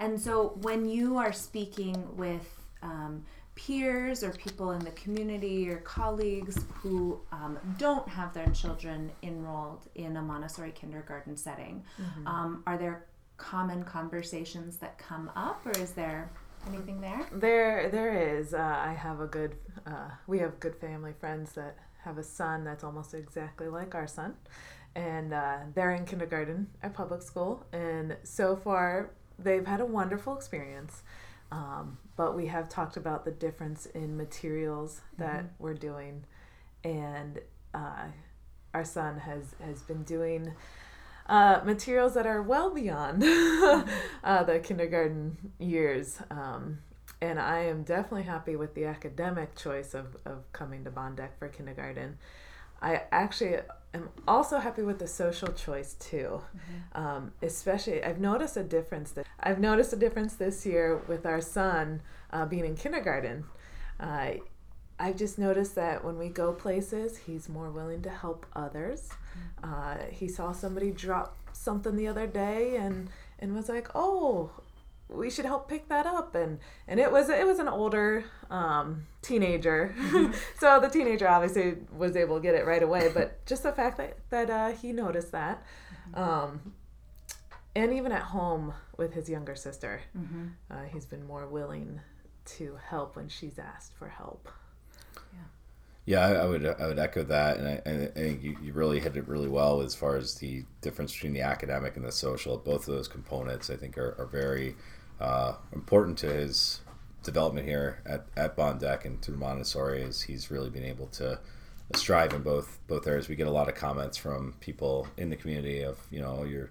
And 0.00 0.20
so 0.20 0.58
when 0.62 0.88
you 0.88 1.18
are 1.18 1.32
speaking 1.32 2.04
with 2.16 2.46
um, 2.82 3.22
peers 3.54 4.24
or 4.24 4.32
people 4.32 4.70
in 4.72 4.80
the 4.80 4.90
community 4.92 5.68
or 5.68 5.76
colleagues 5.78 6.58
who 6.74 7.20
um, 7.30 7.58
don't 7.78 8.08
have 8.08 8.32
their 8.32 8.48
children 8.48 9.10
enrolled 9.22 9.86
in 9.94 10.16
a 10.16 10.22
Montessori 10.22 10.72
kindergarten 10.72 11.36
setting, 11.36 11.84
um, 12.26 12.62
are 12.66 12.78
there 12.78 13.04
common 13.36 13.84
conversations 13.84 14.78
that 14.78 14.96
come 14.98 15.30
up 15.36 15.64
or 15.66 15.72
is 15.72 15.92
there 15.92 16.30
anything 16.66 17.00
there? 17.00 17.26
There, 17.32 17.88
there 17.90 18.38
is. 18.38 18.54
Uh, 18.54 18.58
I 18.58 18.94
have 18.94 19.20
a 19.20 19.26
good. 19.26 19.56
Uh, 19.86 20.10
we 20.26 20.38
have 20.38 20.58
good 20.60 20.76
family 20.76 21.12
friends 21.20 21.52
that 21.52 21.76
have 22.04 22.18
a 22.18 22.22
son 22.22 22.64
that's 22.64 22.84
almost 22.84 23.12
exactly 23.14 23.68
like 23.68 23.94
our 23.94 24.06
son, 24.06 24.34
and 24.94 25.32
uh, 25.34 25.58
they're 25.74 25.92
in 25.92 26.04
kindergarten 26.06 26.66
at 26.82 26.94
public 26.94 27.22
school. 27.22 27.66
And 27.72 28.16
so 28.24 28.56
far, 28.56 29.10
they've 29.42 29.66
had 29.66 29.80
a 29.80 29.86
wonderful 29.86 30.36
experience. 30.36 31.02
Um, 31.52 31.98
but 32.16 32.36
we 32.36 32.46
have 32.46 32.68
talked 32.68 32.96
about 32.96 33.24
the 33.24 33.32
difference 33.32 33.86
in 33.86 34.16
materials 34.16 35.00
that 35.18 35.46
we're 35.58 35.74
doing, 35.74 36.24
and 36.84 37.40
uh, 37.74 38.06
our 38.72 38.84
son 38.84 39.18
has 39.18 39.56
has 39.64 39.82
been 39.82 40.04
doing 40.04 40.52
uh, 41.28 41.60
materials 41.64 42.14
that 42.14 42.26
are 42.26 42.42
well 42.42 42.70
beyond 42.70 43.22
uh, 44.24 44.42
the 44.44 44.60
kindergarten 44.60 45.52
years. 45.58 46.20
Um, 46.30 46.78
and 47.22 47.38
I 47.38 47.64
am 47.64 47.82
definitely 47.82 48.22
happy 48.22 48.56
with 48.56 48.74
the 48.74 48.86
academic 48.86 49.54
choice 49.54 49.94
of, 49.94 50.16
of 50.24 50.50
coming 50.52 50.84
to 50.84 50.90
Bondec 50.90 51.30
for 51.38 51.48
kindergarten. 51.48 52.18
I 52.80 53.02
actually 53.12 53.58
am 53.94 54.08
also 54.26 54.58
happy 54.58 54.82
with 54.82 54.98
the 54.98 55.06
social 55.06 55.48
choice 55.48 55.94
too. 55.94 56.40
Um, 56.92 57.32
especially, 57.42 58.02
I've 58.02 58.20
noticed 58.20 58.56
a 58.56 58.62
difference. 58.62 59.12
That 59.12 59.26
I've 59.40 59.60
noticed 59.60 59.92
a 59.92 59.96
difference 59.96 60.34
this 60.34 60.64
year 60.66 60.96
with 61.08 61.26
our 61.26 61.40
son 61.40 62.02
uh, 62.32 62.46
being 62.46 62.64
in 62.64 62.76
kindergarten. 62.76 63.44
Uh, 63.98 64.32
I've 64.98 65.16
just 65.16 65.38
noticed 65.38 65.74
that 65.76 66.04
when 66.04 66.18
we 66.18 66.28
go 66.28 66.52
places, 66.52 67.16
he's 67.16 67.48
more 67.48 67.70
willing 67.70 68.02
to 68.02 68.10
help 68.10 68.44
others. 68.54 69.08
Uh, 69.62 69.96
he 70.10 70.28
saw 70.28 70.52
somebody 70.52 70.90
drop 70.90 71.36
something 71.52 71.96
the 71.96 72.06
other 72.08 72.26
day 72.26 72.76
and 72.76 73.08
and 73.38 73.54
was 73.54 73.68
like, 73.68 73.88
"Oh, 73.94 74.50
we 75.12 75.30
should 75.30 75.44
help 75.44 75.68
pick 75.68 75.88
that 75.88 76.06
up." 76.06 76.34
And 76.34 76.58
and 76.88 77.00
it 77.00 77.10
was 77.10 77.28
it 77.28 77.46
was 77.46 77.58
an 77.58 77.68
older 77.68 78.24
um, 78.50 79.06
teenager, 79.22 79.94
so 80.58 80.80
the 80.80 80.88
teenager 80.88 81.28
obviously 81.28 81.76
was 81.96 82.16
able 82.16 82.36
to 82.36 82.42
get 82.42 82.54
it 82.54 82.66
right 82.66 82.82
away. 82.82 83.10
But 83.12 83.44
just 83.46 83.62
the 83.62 83.72
fact 83.72 83.96
that 83.98 84.16
that 84.30 84.50
uh, 84.50 84.70
he 84.72 84.92
noticed 84.92 85.32
that. 85.32 85.64
Um, 86.14 86.74
and 87.76 87.92
even 87.92 88.10
at 88.10 88.22
home 88.22 88.74
with 88.96 89.14
his 89.14 89.28
younger 89.28 89.54
sister, 89.54 90.00
uh, 90.70 90.82
he's 90.92 91.04
been 91.04 91.24
more 91.24 91.46
willing 91.46 92.00
to 92.44 92.76
help 92.88 93.14
when 93.14 93.28
she's 93.28 93.60
asked 93.60 93.94
for 93.94 94.08
help. 94.08 94.48
Yeah, 96.06 96.26
I, 96.26 96.32
I 96.32 96.44
would 96.46 96.66
I 96.66 96.86
would 96.88 96.98
echo 96.98 97.22
that, 97.24 97.58
and 97.58 97.68
I, 97.68 98.02
I 98.06 98.08
think 98.08 98.42
you, 98.42 98.56
you 98.62 98.72
really 98.72 98.98
hit 98.98 99.16
it 99.16 99.28
really 99.28 99.48
well 99.48 99.80
as 99.80 99.94
far 99.94 100.16
as 100.16 100.34
the 100.34 100.64
difference 100.80 101.12
between 101.12 101.34
the 101.34 101.42
academic 101.42 101.96
and 101.96 102.04
the 102.04 102.10
social. 102.10 102.56
Both 102.56 102.88
of 102.88 102.94
those 102.94 103.06
components, 103.06 103.70
I 103.70 103.76
think, 103.76 103.98
are, 103.98 104.16
are 104.18 104.26
very 104.26 104.74
uh, 105.20 105.54
important 105.72 106.18
to 106.18 106.26
his 106.26 106.80
development 107.22 107.66
here 107.66 108.00
at, 108.06 108.26
at 108.36 108.56
Bondec 108.56 109.04
and 109.04 109.20
through 109.22 109.36
Montessori. 109.36 110.02
Is 110.02 110.22
he's 110.22 110.50
really 110.50 110.70
been 110.70 110.84
able 110.84 111.06
to 111.08 111.38
strive 111.94 112.32
in 112.32 112.42
both 112.42 112.78
both 112.86 113.06
areas. 113.06 113.28
We 113.28 113.36
get 113.36 113.46
a 113.46 113.52
lot 113.52 113.68
of 113.68 113.74
comments 113.74 114.16
from 114.16 114.54
people 114.60 115.08
in 115.16 115.30
the 115.30 115.36
community 115.36 115.82
of 115.82 115.98
you 116.10 116.20
know 116.20 116.44
you're 116.44 116.70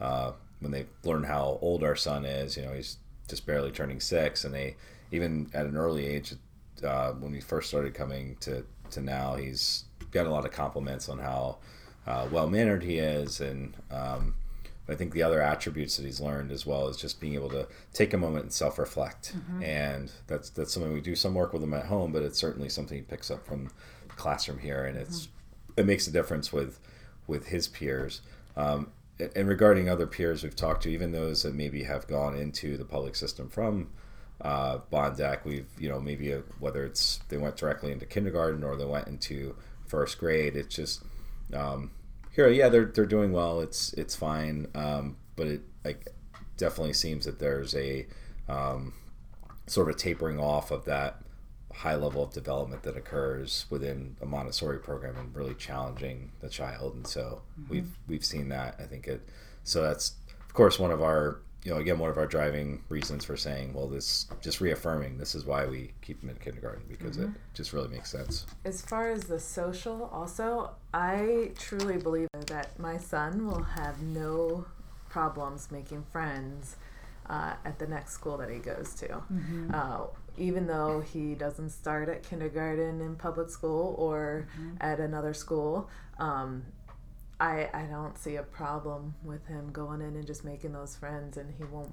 uh, 0.00 0.32
when 0.60 0.72
they 0.72 0.86
learn 1.04 1.24
how 1.24 1.58
old 1.60 1.84
our 1.84 1.96
son 1.96 2.24
is. 2.24 2.56
You 2.56 2.64
know, 2.64 2.72
he's 2.72 2.98
just 3.28 3.46
barely 3.46 3.70
turning 3.70 4.00
six, 4.00 4.44
and 4.44 4.54
they 4.54 4.76
even 5.12 5.50
at 5.54 5.66
an 5.66 5.76
early 5.76 6.06
age 6.06 6.34
uh, 6.84 7.12
when 7.12 7.32
we 7.32 7.40
first 7.40 7.68
started 7.68 7.94
coming 7.94 8.36
to, 8.40 8.64
to 8.90 9.00
now, 9.00 9.36
he's 9.36 9.84
got 10.10 10.26
a 10.26 10.30
lot 10.30 10.44
of 10.44 10.52
compliments 10.52 11.08
on 11.08 11.18
how 11.18 11.58
uh, 12.06 12.26
well 12.30 12.48
mannered 12.48 12.82
he 12.82 12.98
is, 12.98 13.40
and 13.40 13.74
um, 13.90 14.34
I 14.90 14.96
think 14.96 15.12
the 15.14 15.22
other 15.22 15.40
attributes 15.40 15.96
that 15.96 16.04
he's 16.04 16.20
learned 16.20 16.50
as 16.50 16.66
well 16.66 16.88
is 16.88 16.96
just 16.96 17.20
being 17.20 17.34
able 17.34 17.50
to 17.50 17.68
take 17.92 18.12
a 18.12 18.18
moment 18.18 18.44
and 18.44 18.52
self 18.52 18.78
reflect, 18.78 19.34
and 19.62 20.10
that's 20.26 20.50
that's 20.50 20.72
something 20.72 20.92
we 20.92 21.00
do 21.00 21.14
some 21.14 21.34
work 21.34 21.52
with 21.52 21.62
him 21.62 21.74
at 21.74 21.86
home, 21.86 22.12
but 22.12 22.22
it's 22.22 22.38
certainly 22.38 22.68
something 22.68 22.98
he 22.98 23.02
picks 23.02 23.30
up 23.30 23.46
from 23.46 23.70
the 24.08 24.14
classroom 24.16 24.58
here, 24.58 24.84
and 24.84 24.98
it's 24.98 25.28
it 25.76 25.86
makes 25.86 26.06
a 26.06 26.12
difference 26.12 26.52
with 26.52 26.80
with 27.26 27.46
his 27.46 27.68
peers. 27.68 28.20
Um, 28.56 28.90
and 29.36 29.48
regarding 29.48 29.88
other 29.88 30.06
peers 30.06 30.42
we've 30.42 30.56
talked 30.56 30.82
to, 30.84 30.90
even 30.90 31.12
those 31.12 31.42
that 31.42 31.54
maybe 31.54 31.84
have 31.84 32.06
gone 32.06 32.34
into 32.36 32.76
the 32.76 32.84
public 32.84 33.14
system 33.14 33.48
from 33.48 33.90
uh, 34.40 34.78
Bondec, 34.92 35.44
we've 35.44 35.68
you 35.78 35.88
know 35.88 36.00
maybe 36.00 36.32
a, 36.32 36.38
whether 36.58 36.84
it's 36.84 37.20
they 37.28 37.36
went 37.36 37.56
directly 37.56 37.92
into 37.92 38.06
kindergarten 38.06 38.64
or 38.64 38.76
they 38.76 38.84
went 38.84 39.06
into 39.06 39.54
first 39.86 40.18
grade. 40.18 40.56
It's 40.56 40.74
just 40.74 41.02
um, 41.52 41.90
here, 42.30 42.48
yeah, 42.48 42.68
they're 42.68 42.86
they're 42.86 43.06
doing 43.06 43.32
well. 43.32 43.60
It's 43.60 43.92
it's 43.94 44.14
fine, 44.14 44.68
um, 44.74 45.16
but 45.36 45.46
it 45.46 45.62
like 45.84 46.08
definitely 46.56 46.92
seems 46.92 47.24
that 47.24 47.38
there's 47.38 47.74
a 47.74 48.06
um, 48.48 48.92
sort 49.66 49.88
of 49.88 49.96
a 49.96 49.98
tapering 49.98 50.38
off 50.38 50.70
of 50.70 50.84
that 50.84 51.22
high 51.72 51.94
level 51.94 52.22
of 52.22 52.32
development 52.32 52.82
that 52.82 52.96
occurs 52.96 53.66
within 53.70 54.16
a 54.20 54.26
Montessori 54.26 54.78
program 54.78 55.16
and 55.16 55.34
really 55.34 55.54
challenging 55.54 56.30
the 56.40 56.48
child. 56.48 56.94
And 56.94 57.06
so 57.06 57.42
we've 57.68 57.98
we've 58.06 58.24
seen 58.24 58.48
that. 58.50 58.76
I 58.78 58.84
think 58.84 59.06
it. 59.06 59.26
So 59.64 59.82
that's 59.82 60.14
of 60.44 60.54
course 60.54 60.78
one 60.78 60.90
of 60.90 61.02
our 61.02 61.40
you 61.64 61.72
know 61.72 61.78
again 61.78 61.98
one 61.98 62.10
of 62.10 62.16
our 62.18 62.26
driving 62.26 62.82
reasons 62.88 63.24
for 63.24 63.36
saying 63.36 63.72
well 63.74 63.86
this 63.86 64.26
just 64.40 64.60
reaffirming 64.60 65.18
this 65.18 65.34
is 65.34 65.44
why 65.44 65.66
we 65.66 65.92
keep 66.00 66.20
them 66.20 66.30
in 66.30 66.36
kindergarten 66.36 66.82
because 66.88 67.16
it 67.18 67.28
just 67.54 67.72
really 67.72 67.88
makes 67.88 68.10
sense. 68.10 68.46
As 68.64 68.80
far 68.82 69.10
as 69.10 69.24
the 69.24 69.38
social, 69.38 70.08
also, 70.12 70.70
I 70.94 71.50
truly 71.58 71.98
believe 71.98 72.28
that 72.46 72.78
my 72.78 72.96
son 72.96 73.46
will 73.46 73.62
have 73.62 74.00
no 74.02 74.64
problems 75.08 75.70
making 75.70 76.04
friends 76.12 76.76
uh, 77.28 77.54
at 77.64 77.78
the 77.78 77.86
next 77.86 78.12
school 78.12 78.36
that 78.38 78.50
he 78.50 78.58
goes 78.58 78.94
to. 78.94 79.22
Uh, 79.72 80.06
even 80.38 80.66
though 80.66 81.00
he 81.00 81.34
doesn't 81.34 81.70
start 81.70 82.08
at 82.08 82.22
kindergarten 82.22 83.00
in 83.00 83.14
public 83.16 83.50
school 83.50 83.94
or 83.98 84.48
at 84.80 84.98
another 85.00 85.34
school, 85.34 85.88
um, 86.18 86.64
I, 87.40 87.70
I 87.72 87.82
don't 87.84 88.16
see 88.18 88.36
a 88.36 88.42
problem 88.42 89.14
with 89.24 89.46
him 89.46 89.70
going 89.72 90.02
in 90.02 90.14
and 90.14 90.26
just 90.26 90.44
making 90.44 90.72
those 90.72 90.94
friends, 90.94 91.38
and 91.38 91.52
he 91.56 91.64
won't 91.64 91.92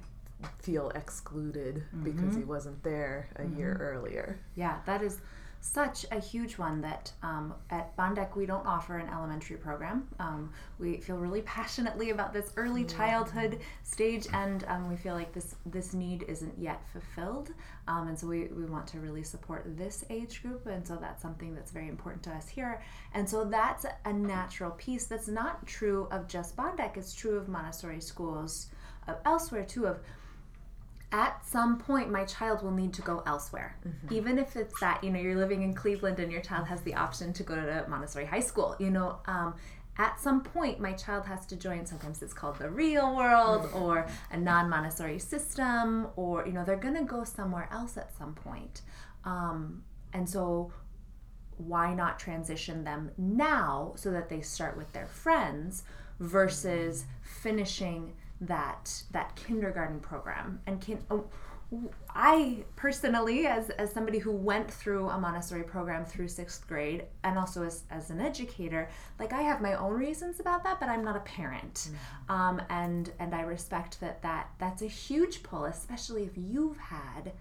feel 0.59 0.89
excluded 0.89 1.83
because 2.03 2.21
mm-hmm. 2.21 2.39
he 2.39 2.43
wasn't 2.43 2.83
there 2.83 3.29
a 3.37 3.45
year 3.57 3.73
mm-hmm. 3.73 3.81
earlier. 3.81 4.39
Yeah, 4.55 4.79
that 4.85 5.01
is 5.01 5.19
such 5.61 6.05
a 6.11 6.19
huge 6.19 6.57
one 6.57 6.81
that 6.81 7.11
um, 7.23 7.53
at 7.69 7.95
Bondec 7.97 8.35
we 8.35 8.45
don't 8.45 8.65
offer 8.65 8.97
an 8.97 9.09
elementary 9.09 9.57
program. 9.57 10.07
Um, 10.19 10.51
we 10.79 10.97
feel 10.97 11.17
really 11.17 11.41
passionately 11.41 12.11
about 12.11 12.33
this 12.33 12.53
early 12.57 12.83
childhood 12.85 13.59
stage, 13.83 14.27
and 14.33 14.63
um, 14.67 14.89
we 14.89 14.95
feel 14.95 15.13
like 15.13 15.33
this 15.33 15.55
this 15.65 15.93
need 15.93 16.23
isn't 16.27 16.53
yet 16.57 16.81
fulfilled, 16.91 17.49
um, 17.87 18.07
and 18.07 18.17
so 18.17 18.27
we, 18.27 18.45
we 18.45 18.65
want 18.65 18.87
to 18.87 18.99
really 18.99 19.23
support 19.23 19.65
this 19.77 20.05
age 20.09 20.41
group, 20.41 20.65
and 20.67 20.87
so 20.87 20.95
that's 20.95 21.21
something 21.21 21.53
that's 21.55 21.71
very 21.71 21.89
important 21.89 22.23
to 22.23 22.31
us 22.31 22.47
here. 22.47 22.81
And 23.13 23.27
so 23.29 23.43
that's 23.43 23.85
a 24.05 24.13
natural 24.13 24.71
piece 24.71 25.05
that's 25.05 25.27
not 25.27 25.65
true 25.65 26.07
of 26.11 26.27
just 26.27 26.55
Bondec; 26.55 26.97
it's 26.97 27.13
true 27.13 27.37
of 27.37 27.47
Montessori 27.47 28.01
schools 28.01 28.67
uh, 29.07 29.15
elsewhere 29.25 29.65
too. 29.65 29.87
Of 29.87 29.99
at 31.11 31.45
some 31.45 31.77
point 31.77 32.11
my 32.11 32.25
child 32.25 32.61
will 32.61 32.71
need 32.71 32.93
to 32.93 33.01
go 33.01 33.23
elsewhere 33.25 33.77
mm-hmm. 33.87 34.13
even 34.13 34.37
if 34.37 34.55
it's 34.55 34.77
that 34.81 35.01
you 35.03 35.09
know 35.09 35.19
you're 35.19 35.37
living 35.37 35.63
in 35.63 35.73
cleveland 35.73 36.19
and 36.19 36.31
your 36.31 36.41
child 36.41 36.67
has 36.67 36.81
the 36.81 36.93
option 36.93 37.31
to 37.31 37.43
go 37.43 37.55
to 37.55 37.85
montessori 37.87 38.25
high 38.25 38.41
school 38.41 38.75
you 38.79 38.89
know 38.89 39.17
um, 39.25 39.53
at 39.97 40.19
some 40.19 40.41
point 40.41 40.79
my 40.79 40.91
child 40.93 41.25
has 41.25 41.45
to 41.45 41.55
join 41.55 41.85
sometimes 41.85 42.21
it's 42.21 42.33
called 42.33 42.57
the 42.59 42.69
real 42.69 43.15
world 43.15 43.63
mm-hmm. 43.63 43.81
or 43.81 44.07
a 44.31 44.37
non-montessori 44.37 45.17
system 45.17 46.07
or 46.17 46.45
you 46.45 46.51
know 46.51 46.65
they're 46.65 46.75
going 46.75 46.95
to 46.95 47.05
go 47.05 47.23
somewhere 47.23 47.69
else 47.71 47.97
at 47.97 48.15
some 48.17 48.33
point 48.33 48.81
um, 49.23 49.83
and 50.13 50.27
so 50.27 50.71
why 51.57 51.93
not 51.93 52.19
transition 52.19 52.83
them 52.83 53.11
now 53.17 53.93
so 53.95 54.11
that 54.11 54.29
they 54.29 54.41
start 54.41 54.77
with 54.77 54.91
their 54.93 55.07
friends 55.07 55.83
versus 56.19 57.05
finishing 57.21 58.13
that 58.41 59.03
that 59.11 59.35
kindergarten 59.35 59.99
program 59.99 60.59
and 60.67 60.79
can 60.81 60.99
oh, 61.09 61.25
I 62.09 62.63
personally, 62.77 63.45
as, 63.45 63.69
as 63.71 63.91
somebody 63.91 64.19
who 64.19 64.31
went 64.31 64.71
through 64.71 65.09
a 65.09 65.19
Montessori 65.19 65.63
program 65.63 66.05
through 66.05 66.29
sixth 66.29 66.65
grade, 66.65 67.05
and 67.23 67.37
also 67.37 67.63
as, 67.63 67.83
as 67.91 68.09
an 68.09 68.21
educator, 68.21 68.89
like 69.19 69.33
I 69.33 69.41
have 69.41 69.61
my 69.61 69.73
own 69.73 69.93
reasons 69.93 70.39
about 70.39 70.63
that, 70.63 70.79
but 70.79 70.87
I'm 70.87 71.03
not 71.03 71.17
a 71.17 71.21
parent, 71.21 71.73
mm-hmm. 71.73 72.31
um, 72.31 72.61
and 72.69 73.11
and 73.19 73.35
I 73.35 73.41
respect 73.41 73.99
that 73.99 74.21
that 74.21 74.49
that's 74.59 74.81
a 74.81 74.87
huge 74.87 75.43
pull, 75.43 75.65
especially 75.65 76.23
if 76.23 76.31
you've 76.35 76.77
had 76.77 77.33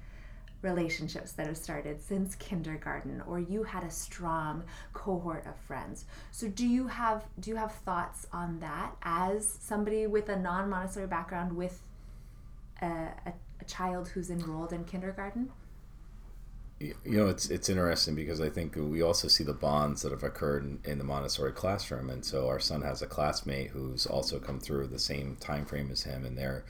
relationships 0.67 1.33
that 1.33 1.47
have 1.47 1.57
started 1.57 2.03
since 2.03 2.35
kindergarten 2.35 3.23
or 3.27 3.39
you 3.39 3.63
had 3.63 3.85
a 3.85 3.91
strong 3.91 4.65
cohort 4.93 5.47
of 5.47 5.57
friends. 5.57 6.05
So 6.33 6.49
do 6.49 6.67
you 6.67 6.89
have 6.89 7.25
do 7.41 7.51
you 7.51 7.57
have 7.57 7.73
thoughts 7.73 8.27
on 8.33 8.59
that 8.61 8.91
as 9.03 9.47
somebody 9.47 10.07
with 10.07 10.29
a 10.29 10.37
non-montessori 10.37 11.07
background 11.07 11.57
with 11.57 11.83
a, 12.83 12.87
a, 12.87 13.33
a 13.61 13.65
child 13.67 14.09
who's 14.09 14.31
enrolled 14.31 14.73
in 14.73 14.85
kindergarten? 14.85 15.51
You 16.79 16.95
know 17.05 17.29
it's 17.29 17.49
it's 17.49 17.71
interesting 17.71 18.15
because 18.15 18.41
I 18.41 18.51
think 18.51 18.77
we 18.77 19.01
also 19.01 19.29
see 19.29 19.45
the 19.45 19.55
bonds 19.55 20.03
that 20.03 20.13
have 20.13 20.25
occurred 20.25 20.63
in, 20.65 20.79
in, 20.85 20.99
the 20.99 21.05
Montessori 21.05 21.53
classroom, 21.53 22.11
and 22.11 22.23
so 22.23 22.49
our 22.49 22.61
son 22.61 22.83
has 22.83 23.01
a 23.01 23.07
classmate 23.07 23.71
who's 23.71 24.05
also 24.05 24.39
come 24.39 24.61
through 24.61 24.89
the 24.89 24.99
same 24.99 25.37
time 25.37 25.65
frame 25.65 25.89
as 25.91 26.03
him, 26.03 26.27
and 26.27 26.37
they're 26.37 26.65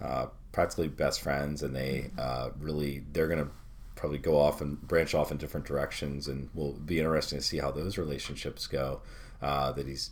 uh, 0.00 0.26
practically 0.52 0.88
best 0.88 1.20
friends, 1.20 1.62
and 1.62 1.74
they 1.74 2.10
uh, 2.18 2.50
really 2.58 3.04
they're 3.12 3.28
gonna 3.28 3.50
probably 3.94 4.18
go 4.18 4.38
off 4.38 4.60
and 4.60 4.80
branch 4.82 5.14
off 5.14 5.30
in 5.30 5.36
different 5.36 5.66
directions, 5.66 6.28
and 6.28 6.48
will 6.54 6.72
be 6.72 6.98
interesting 6.98 7.38
to 7.38 7.44
see 7.44 7.58
how 7.58 7.70
those 7.70 7.98
relationships 7.98 8.66
go. 8.66 9.02
Uh, 9.42 9.72
that 9.72 9.86
he's 9.86 10.10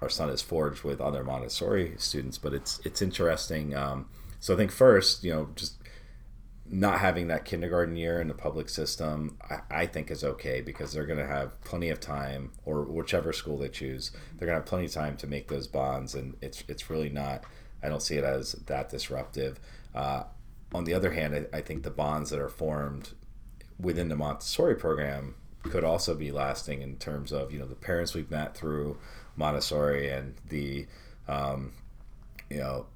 our 0.00 0.08
son 0.08 0.28
is 0.28 0.42
forged 0.42 0.82
with 0.82 1.00
other 1.00 1.24
Montessori 1.24 1.94
students, 1.98 2.38
but 2.38 2.52
it's 2.52 2.80
it's 2.84 3.02
interesting. 3.02 3.74
Um, 3.74 4.06
so 4.40 4.54
I 4.54 4.56
think 4.56 4.70
first, 4.70 5.24
you 5.24 5.32
know, 5.32 5.48
just 5.54 5.76
not 6.68 6.98
having 6.98 7.28
that 7.28 7.44
kindergarten 7.44 7.96
year 7.96 8.20
in 8.20 8.28
the 8.28 8.34
public 8.34 8.68
system, 8.68 9.38
I, 9.48 9.82
I 9.82 9.86
think 9.86 10.10
is 10.10 10.24
okay 10.24 10.60
because 10.60 10.92
they're 10.92 11.06
going 11.06 11.18
to 11.18 11.26
have 11.26 11.60
plenty 11.62 11.90
of 11.90 12.00
time, 12.00 12.52
or 12.64 12.82
whichever 12.82 13.32
school 13.32 13.58
they 13.58 13.68
choose, 13.68 14.10
they're 14.36 14.46
going 14.46 14.56
to 14.56 14.60
have 14.60 14.66
plenty 14.66 14.86
of 14.86 14.92
time 14.92 15.16
to 15.18 15.26
make 15.26 15.48
those 15.48 15.66
bonds, 15.66 16.14
and 16.14 16.36
it's 16.42 16.64
it's 16.68 16.90
really 16.90 17.10
not 17.10 17.44
I 17.82 17.88
don't 17.88 18.02
see 18.02 18.16
it 18.16 18.24
as 18.24 18.52
that 18.52 18.88
disruptive. 18.88 19.60
Uh, 19.96 20.24
on 20.74 20.84
the 20.84 20.94
other 20.94 21.12
hand, 21.12 21.48
I, 21.52 21.58
I, 21.58 21.60
think 21.62 21.82
the 21.82 21.90
bonds 21.90 22.28
that 22.30 22.38
are 22.38 22.50
formed 22.50 23.14
within 23.80 24.08
the 24.08 24.16
Montessori 24.16 24.74
program 24.74 25.34
could 25.62 25.84
also 25.84 26.14
be 26.14 26.30
lasting 26.30 26.82
in 26.82 26.96
terms 26.96 27.32
of 27.32 27.52
you 27.52 27.58
know 27.58 27.66
the 27.66 27.74
parents 27.74 28.14
we've 28.14 28.30
met 28.30 28.56
through 28.56 28.98
Montessori 29.36 30.10
and 30.10 30.34
the 30.48 30.86
um, 31.28 31.72
you 32.50 32.58
know 32.58 32.86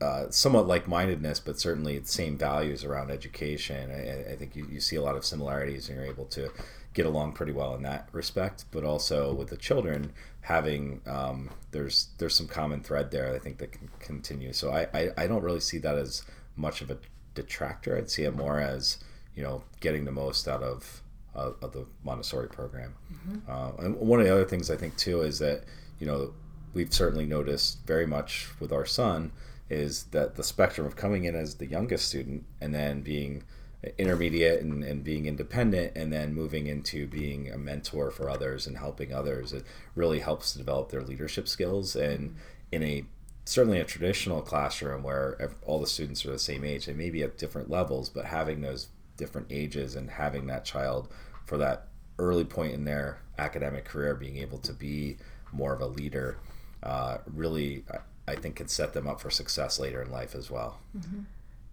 uh, 0.00 0.30
somewhat 0.30 0.68
like-mindedness, 0.68 1.40
but 1.40 1.58
certainly 1.58 1.98
the 1.98 2.06
same 2.06 2.38
values 2.38 2.84
around 2.84 3.10
education. 3.10 3.90
I, 3.90 4.32
I 4.32 4.36
think 4.36 4.54
you, 4.54 4.66
you, 4.70 4.80
see 4.80 4.96
a 4.96 5.02
lot 5.02 5.16
of 5.16 5.24
similarities, 5.24 5.88
and 5.88 5.98
you're 5.98 6.06
able 6.06 6.26
to 6.26 6.50
get 6.94 7.04
along 7.04 7.32
pretty 7.32 7.52
well 7.52 7.74
in 7.74 7.82
that 7.82 8.08
respect. 8.12 8.64
But 8.70 8.84
also 8.84 9.34
with 9.34 9.48
the 9.48 9.56
children, 9.56 10.12
having 10.42 11.00
um, 11.06 11.50
there's 11.72 12.08
there's 12.18 12.34
some 12.34 12.46
common 12.46 12.82
thread 12.82 13.10
there. 13.10 13.34
I 13.34 13.38
think 13.40 13.58
that 13.58 13.72
can 13.72 13.88
continue. 13.98 14.52
So 14.52 14.70
I, 14.70 14.86
I, 14.94 15.10
I 15.16 15.26
don't 15.26 15.42
really 15.42 15.60
see 15.60 15.78
that 15.78 15.96
as 15.96 16.22
much 16.54 16.80
of 16.80 16.90
a 16.90 16.98
detractor. 17.34 17.96
I'd 17.96 18.10
see 18.10 18.22
it 18.22 18.36
more 18.36 18.60
as 18.60 18.98
you 19.34 19.42
know 19.42 19.64
getting 19.80 20.04
the 20.04 20.12
most 20.12 20.46
out 20.46 20.62
of 20.62 21.02
uh, 21.34 21.52
of 21.60 21.72
the 21.72 21.86
Montessori 22.04 22.48
program. 22.48 22.94
Mm-hmm. 23.12 23.50
Uh, 23.50 23.84
and 23.84 23.96
one 23.96 24.20
of 24.20 24.26
the 24.26 24.32
other 24.32 24.44
things 24.44 24.70
I 24.70 24.76
think 24.76 24.96
too 24.96 25.22
is 25.22 25.40
that 25.40 25.64
you 25.98 26.06
know 26.06 26.34
we've 26.72 26.94
certainly 26.94 27.26
noticed 27.26 27.84
very 27.84 28.06
much 28.06 28.48
with 28.60 28.72
our 28.72 28.86
son 28.86 29.32
is 29.70 30.04
that 30.04 30.36
the 30.36 30.42
spectrum 30.44 30.86
of 30.86 30.96
coming 30.96 31.24
in 31.24 31.34
as 31.34 31.56
the 31.56 31.66
youngest 31.66 32.08
student 32.08 32.44
and 32.60 32.74
then 32.74 33.02
being 33.02 33.42
intermediate 33.96 34.60
and, 34.60 34.82
and 34.82 35.04
being 35.04 35.26
independent 35.26 35.92
and 35.94 36.12
then 36.12 36.34
moving 36.34 36.66
into 36.66 37.06
being 37.06 37.50
a 37.50 37.56
mentor 37.56 38.10
for 38.10 38.28
others 38.28 38.66
and 38.66 38.76
helping 38.76 39.12
others 39.12 39.52
it 39.52 39.64
really 39.94 40.18
helps 40.18 40.52
to 40.52 40.58
develop 40.58 40.90
their 40.90 41.02
leadership 41.02 41.46
skills. 41.46 41.94
And 41.94 42.34
in 42.72 42.82
a 42.82 43.04
certainly 43.44 43.80
a 43.80 43.84
traditional 43.84 44.42
classroom 44.42 45.02
where 45.02 45.50
all 45.64 45.80
the 45.80 45.86
students 45.86 46.26
are 46.26 46.32
the 46.32 46.38
same 46.38 46.64
age 46.64 46.84
they 46.84 46.92
may 46.92 47.08
be 47.08 47.22
at 47.22 47.38
different 47.38 47.70
levels 47.70 48.10
but 48.10 48.26
having 48.26 48.60
those 48.60 48.88
different 49.16 49.46
ages 49.48 49.96
and 49.96 50.10
having 50.10 50.46
that 50.46 50.66
child 50.66 51.08
for 51.46 51.56
that 51.56 51.88
early 52.18 52.44
point 52.44 52.74
in 52.74 52.84
their 52.84 53.22
academic 53.38 53.86
career 53.86 54.14
being 54.14 54.36
able 54.36 54.58
to 54.58 54.74
be 54.74 55.16
more 55.50 55.72
of 55.72 55.80
a 55.80 55.86
leader 55.86 56.36
uh, 56.82 57.16
really 57.32 57.82
I 58.28 58.36
think 58.36 58.56
can 58.56 58.68
set 58.68 58.92
them 58.92 59.08
up 59.08 59.20
for 59.20 59.30
success 59.30 59.78
later 59.78 60.02
in 60.02 60.10
life 60.10 60.34
as 60.34 60.50
well. 60.50 60.78
Mm-hmm. 60.96 61.20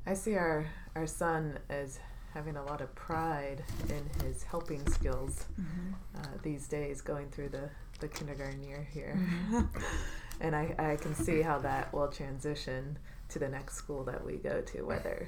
I 0.08 0.14
see 0.14 0.36
our 0.36 0.68
our 0.96 1.08
son 1.08 1.60
as 1.70 2.00
having 2.34 2.56
a 2.58 2.64
lot 2.66 2.82
of 2.82 2.94
pride 2.96 3.64
in 3.90 4.26
his 4.26 4.44
helping 4.44 4.86
skills 4.88 5.46
mm-hmm. 5.60 6.22
uh, 6.22 6.38
these 6.44 6.68
days, 6.68 7.02
going 7.02 7.30
through 7.30 7.50
the 7.50 7.70
the 8.00 8.08
kindergarten 8.08 8.64
year 8.64 8.88
here, 8.92 9.18
mm-hmm. 9.18 9.62
and 10.42 10.56
I 10.56 10.76
I 10.78 10.96
can 10.98 11.16
see 11.16 11.42
how 11.42 11.60
that 11.60 11.94
will 11.94 12.08
transition 12.08 12.98
to 13.30 13.40
the 13.40 13.50
next 13.50 13.76
school 13.76 14.04
that 14.04 14.24
we 14.24 14.36
go 14.36 14.62
to, 14.62 14.84
whether 14.84 15.28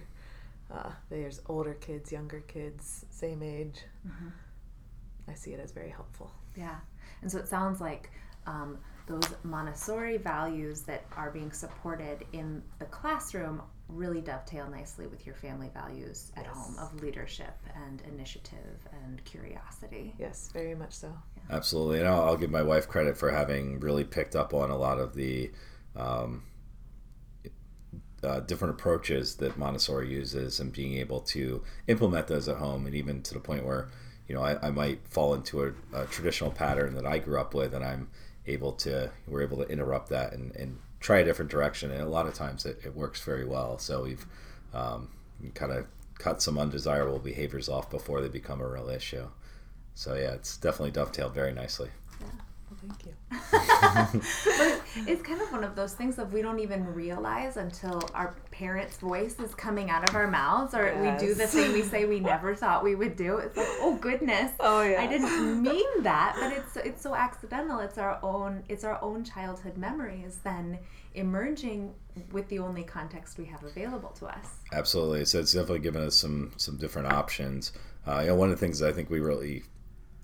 uh, 0.71 0.91
there's 1.09 1.41
older 1.47 1.73
kids, 1.73 2.11
younger 2.11 2.41
kids, 2.41 3.05
same 3.09 3.41
age. 3.41 3.83
Mm-hmm. 4.07 4.29
I 5.29 5.33
see 5.33 5.51
it 5.51 5.59
as 5.59 5.71
very 5.71 5.89
helpful. 5.89 6.31
Yeah, 6.55 6.77
and 7.21 7.31
so 7.31 7.37
it 7.39 7.47
sounds 7.47 7.81
like. 7.81 8.11
Um, 8.47 8.79
those 9.07 9.23
Montessori 9.43 10.17
values 10.17 10.81
that 10.81 11.05
are 11.15 11.31
being 11.31 11.51
supported 11.51 12.25
in 12.33 12.61
the 12.79 12.85
classroom 12.85 13.61
really 13.87 14.19
dovetail 14.19 14.69
nicely 14.69 15.07
with 15.07 15.25
your 15.25 15.35
family 15.35 15.69
values 15.73 16.31
at 16.35 16.43
yes. 16.43 16.53
home 16.53 16.75
of 16.77 17.01
leadership 17.01 17.55
and 17.87 18.01
initiative 18.01 18.87
and 19.05 19.23
curiosity. 19.23 20.13
Yes, 20.19 20.49
very 20.51 20.75
much 20.75 20.93
so. 20.93 21.13
Yeah. 21.37 21.55
Absolutely. 21.55 21.99
And 21.99 22.07
I'll, 22.07 22.23
I'll, 22.23 22.37
give 22.37 22.51
my 22.51 22.63
wife 22.63 22.87
credit 22.87 23.17
for 23.17 23.31
having 23.31 23.79
really 23.79 24.03
picked 24.03 24.35
up 24.35 24.53
on 24.53 24.71
a 24.71 24.77
lot 24.77 24.99
of 24.99 25.15
the 25.15 25.51
um, 25.95 26.43
uh, 28.23 28.41
different 28.41 28.73
approaches 28.73 29.35
that 29.35 29.57
Montessori 29.57 30.09
uses 30.11 30.59
and 30.59 30.73
being 30.73 30.95
able 30.95 31.21
to 31.21 31.63
implement 31.87 32.27
those 32.27 32.49
at 32.49 32.57
home 32.57 32.85
and 32.85 32.95
even 32.95 33.21
to 33.23 33.33
the 33.33 33.39
point 33.39 33.65
where 33.65 33.89
you 34.27 34.35
know 34.35 34.41
I, 34.41 34.67
I 34.67 34.71
might 34.71 35.07
fall 35.07 35.33
into 35.33 35.63
a, 35.63 35.71
a 35.93 36.05
traditional 36.07 36.51
pattern 36.51 36.95
that 36.95 37.05
I 37.05 37.19
grew 37.19 37.39
up 37.39 37.53
with 37.53 37.73
and 37.73 37.85
I'm 37.85 38.09
able 38.47 38.73
to 38.73 39.11
we're 39.27 39.41
able 39.41 39.57
to 39.57 39.69
interrupt 39.69 40.09
that 40.09 40.33
and, 40.33 40.55
and 40.55 40.79
try 40.99 41.19
a 41.19 41.25
different 41.25 41.51
direction. 41.51 41.91
And 41.91 42.01
a 42.01 42.09
lot 42.09 42.27
of 42.27 42.33
times 42.33 42.65
it, 42.65 42.79
it 42.83 42.95
works 42.95 43.21
very 43.21 43.45
well. 43.45 43.77
So 43.77 44.03
we've 44.03 44.25
um, 44.73 45.09
kind 45.53 45.71
of 45.71 45.85
cut 46.17 46.41
some 46.41 46.57
undesirable 46.57 47.19
behaviors 47.19 47.69
off 47.69 47.89
before 47.89 48.21
they 48.21 48.29
become 48.29 48.61
a 48.61 48.67
real 48.67 48.89
issue. 48.89 49.27
So 49.93 50.15
yeah 50.15 50.33
it's 50.33 50.57
definitely 50.57 50.91
dovetailed 50.91 51.33
very 51.33 51.53
nicely. 51.53 51.89
Yeah 52.21 52.27
thank 52.87 53.05
you 53.05 53.13
but 54.57 54.81
it's 55.07 55.21
kind 55.21 55.41
of 55.41 55.51
one 55.51 55.63
of 55.63 55.75
those 55.75 55.93
things 55.93 56.15
that 56.15 56.31
we 56.31 56.41
don't 56.41 56.59
even 56.59 56.85
realize 56.93 57.57
until 57.57 58.01
our 58.13 58.35
parents' 58.51 58.97
voice 58.97 59.39
is 59.39 59.53
coming 59.53 59.89
out 59.89 60.07
of 60.09 60.15
our 60.15 60.27
mouths, 60.27 60.73
or 60.73 60.85
yes. 60.85 61.21
we 61.21 61.27
do 61.27 61.33
the 61.33 61.47
thing 61.47 61.71
we 61.73 61.81
say 61.83 62.05
we 62.05 62.19
never 62.33 62.55
thought 62.55 62.83
we 62.83 62.95
would 62.95 63.15
do. 63.15 63.37
It's 63.37 63.57
like, 63.57 63.67
oh 63.79 63.95
goodness, 63.95 64.51
oh 64.59 64.81
yeah, 64.81 65.01
I 65.01 65.07
didn't 65.07 65.61
mean 65.61 66.03
that, 66.03 66.35
but 66.39 66.53
it's 66.53 66.75
it's 66.77 67.01
so 67.01 67.15
accidental. 67.15 67.79
It's 67.79 67.97
our 67.97 68.19
own 68.23 68.63
it's 68.69 68.83
our 68.83 69.01
own 69.01 69.23
childhood 69.23 69.77
memories 69.77 70.39
then 70.43 70.79
emerging 71.13 71.93
with 72.31 72.47
the 72.49 72.59
only 72.59 72.83
context 72.83 73.37
we 73.37 73.45
have 73.45 73.63
available 73.63 74.09
to 74.09 74.25
us. 74.27 74.57
Absolutely. 74.71 75.25
So 75.25 75.39
it's 75.39 75.53
definitely 75.53 75.79
given 75.79 76.01
us 76.01 76.15
some 76.15 76.51
some 76.57 76.77
different 76.77 77.11
options. 77.11 77.71
uh, 78.07 78.19
you 78.21 78.27
know, 78.27 78.35
one 78.35 78.49
of 78.51 78.59
the 78.59 78.65
things 78.65 78.81
I 78.81 78.91
think 78.91 79.09
we 79.09 79.19
really 79.19 79.63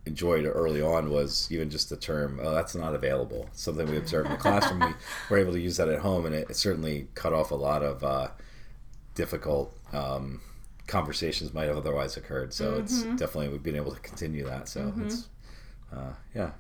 enjoyed 0.06 0.46
early 0.46 0.82
on 0.82 1.10
was 1.10 1.48
even 1.50 1.70
just 1.70 1.90
the 1.90 1.96
term 1.96 2.40
oh 2.44 2.54
that's 2.54 2.76
not 2.76 2.96
available. 2.96 3.50
Something 3.54 3.90
we 3.90 3.98
observed 3.98 4.28
in 4.28 4.34
the 4.34 4.38
classroom. 4.38 4.80
We 4.80 4.94
were 5.30 5.38
able 5.38 5.54
to 5.54 5.60
use 5.60 5.78
that 5.78 5.90
at 5.90 6.00
home 6.00 6.26
and 6.26 6.36
it, 6.36 6.50
it 6.50 6.56
certainly 6.56 7.08
cut 7.16 7.34
off 7.34 7.52
a 7.52 7.56
lot 7.56 7.84
of 7.84 8.04
uh, 8.04 8.28
difficult 9.16 9.76
um, 9.94 10.42
conversations 10.88 11.54
might 11.54 11.68
have 11.68 11.78
otherwise 11.78 12.18
occurred. 12.18 12.54
So 12.54 12.72
mm-hmm. 12.72 12.84
it's 12.84 13.04
definitely 13.04 13.50
we've 13.50 13.64
been 13.64 13.76
able 13.76 13.94
to 13.94 14.00
continue 14.02 14.46
that. 14.46 14.68
So 14.68 14.82
mm-hmm. 14.82 15.06
it's 15.06 15.30
uh, 15.96 16.14
yeah 16.36 16.52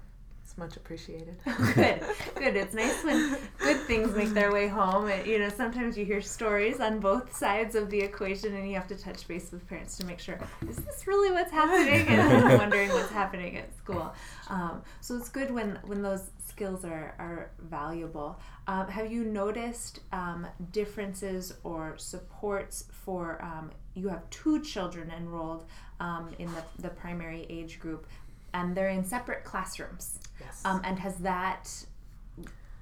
it's 0.54 0.58
much 0.60 0.78
appreciated. 0.78 1.36
good, 1.76 2.02
good. 2.36 2.56
It's 2.56 2.74
nice 2.74 3.04
when 3.04 3.38
good 3.58 3.80
things 3.82 4.16
make 4.16 4.30
their 4.30 4.52
way 4.52 4.68
home. 4.68 5.08
And, 5.08 5.26
you 5.26 5.40
know, 5.40 5.50
sometimes 5.50 5.98
you 5.98 6.06
hear 6.06 6.22
stories 6.22 6.80
on 6.80 7.00
both 7.00 7.36
sides 7.36 7.76
of 7.76 7.90
the 7.90 8.00
equation, 8.00 8.56
and 8.56 8.68
you 8.68 8.76
have 8.76 8.88
to 8.88 8.96
touch 8.96 9.28
base 9.28 9.52
with 9.52 9.68
parents 9.68 9.98
to 9.98 10.06
make 10.06 10.20
sure 10.20 10.40
is 10.70 10.78
this 10.78 11.08
really 11.08 11.32
what's 11.32 11.52
happening, 11.52 12.08
and 12.20 12.58
wondering 12.58 12.90
what's 12.90 13.12
happening 13.12 13.58
at 13.58 13.76
school. 13.76 14.14
Um, 14.50 14.82
so 15.02 15.16
it's 15.16 15.30
good 15.30 15.50
when 15.52 15.80
when 15.86 16.02
those 16.02 16.30
skills 16.46 16.86
are 16.86 17.16
are 17.18 17.52
valuable. 17.60 18.40
Um, 18.68 18.88
have 18.88 19.12
you 19.12 19.24
noticed 19.24 20.02
um, 20.12 20.46
differences 20.72 21.54
or 21.64 21.98
supports 21.98 22.86
for? 22.92 23.42
Um, 23.42 23.72
you 23.96 24.08
have 24.10 24.28
two 24.32 24.62
children 24.62 25.12
enrolled 25.16 25.66
um, 26.00 26.30
in 26.40 26.48
the, 26.48 26.64
the 26.80 26.90
primary 26.90 27.46
age 27.48 27.80
group 27.80 28.08
and 28.54 28.76
they're 28.76 28.90
in 28.90 29.04
separate 29.04 29.44
classrooms. 29.44 30.20
Yes. 30.40 30.62
Um, 30.66 30.82
and 30.84 30.98
has 31.00 31.16
that, 31.18 31.70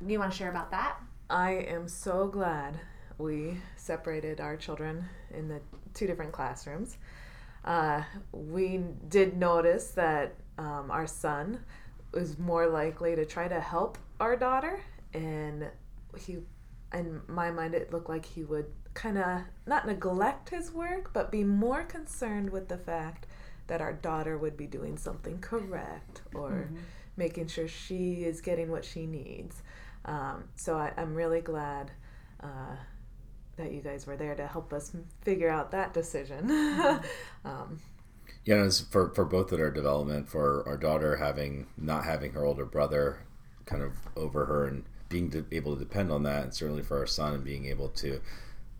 you 0.06 0.20
want 0.20 0.32
to 0.32 0.38
share 0.38 0.50
about 0.50 0.72
that? 0.72 0.98
I 1.30 1.52
am 1.52 1.88
so 1.88 2.28
glad 2.28 2.80
we 3.18 3.58
separated 3.76 4.42
our 4.42 4.58
children 4.58 5.06
in 5.34 5.48
the 5.48 5.62
two 5.94 6.08
different 6.08 6.32
classrooms. 6.32 6.98
Uh, 7.64 8.02
we 8.32 8.82
did 9.08 9.38
notice 9.38 9.92
that 9.92 10.34
um, 10.58 10.90
our 10.90 11.08
son 11.08 11.64
was 12.14 12.38
more 12.38 12.68
likely 12.68 13.16
to 13.16 13.26
try 13.26 13.48
to 13.48 13.60
help 13.60 13.98
our 14.20 14.36
daughter, 14.36 14.82
and 15.14 15.70
he, 16.18 16.38
in 16.94 17.22
my 17.28 17.52
mind, 17.52 17.74
it 17.74 17.94
looked 17.94 18.10
like 18.10 18.26
he 18.26 18.44
would 18.44 18.66
kind 18.94 19.18
of 19.18 19.42
not 19.66 19.88
neglect 19.88 20.50
his 20.50 20.72
work, 20.72 21.14
but 21.14 21.32
be 21.32 21.44
more 21.44 21.84
concerned 21.84 22.50
with 22.50 22.68
the 22.68 22.78
fact 22.78 23.28
that 23.68 23.80
our 23.80 23.94
daughter 23.94 24.38
would 24.38 24.58
be 24.58 24.68
doing 24.68 24.98
something 24.98 25.40
correct 25.40 26.22
or 26.34 26.50
mm-hmm. 26.50 26.78
Making 27.22 27.48
sure 27.48 27.68
she 27.68 28.24
is 28.24 28.42
getting 28.42 28.72
what 28.72 28.84
she 28.84 29.06
needs. 29.06 29.62
Um, 30.06 30.46
so 30.56 30.76
I, 30.76 30.92
am 30.98 31.14
really 31.14 31.42
glad 31.42 31.92
uh, 32.42 32.76
that 33.58 33.72
you 33.72 33.82
guys 33.82 34.08
were 34.08 34.18
there 34.18 34.34
to 34.34 34.48
help 34.48 34.74
us 34.74 34.92
figure 35.22 35.50
out 35.50 35.70
that 35.72 35.94
decision. 35.94 36.48
Mm-hmm. 36.48 37.06
um, 37.48 37.80
yeah, 38.44 38.68
for 38.90 39.14
for 39.14 39.24
both 39.24 39.52
of 39.52 39.60
our 39.60 39.70
development, 39.70 40.28
for 40.28 40.68
our 40.68 40.78
daughter 40.78 41.18
having 41.18 41.68
not 41.78 42.06
having 42.06 42.32
her 42.32 42.44
older 42.44 42.66
brother 42.66 43.20
kind 43.66 43.84
of 43.84 43.94
over 44.16 44.46
her 44.46 44.66
and 44.66 44.84
being 45.10 45.46
able 45.52 45.76
to 45.76 45.80
depend 45.80 46.12
on 46.12 46.24
that, 46.24 46.44
and 46.44 46.54
certainly 46.54 46.82
for 46.82 46.98
our 46.98 47.06
son 47.06 47.36
and 47.36 47.44
being 47.44 47.66
able 47.68 47.90
to 47.90 48.20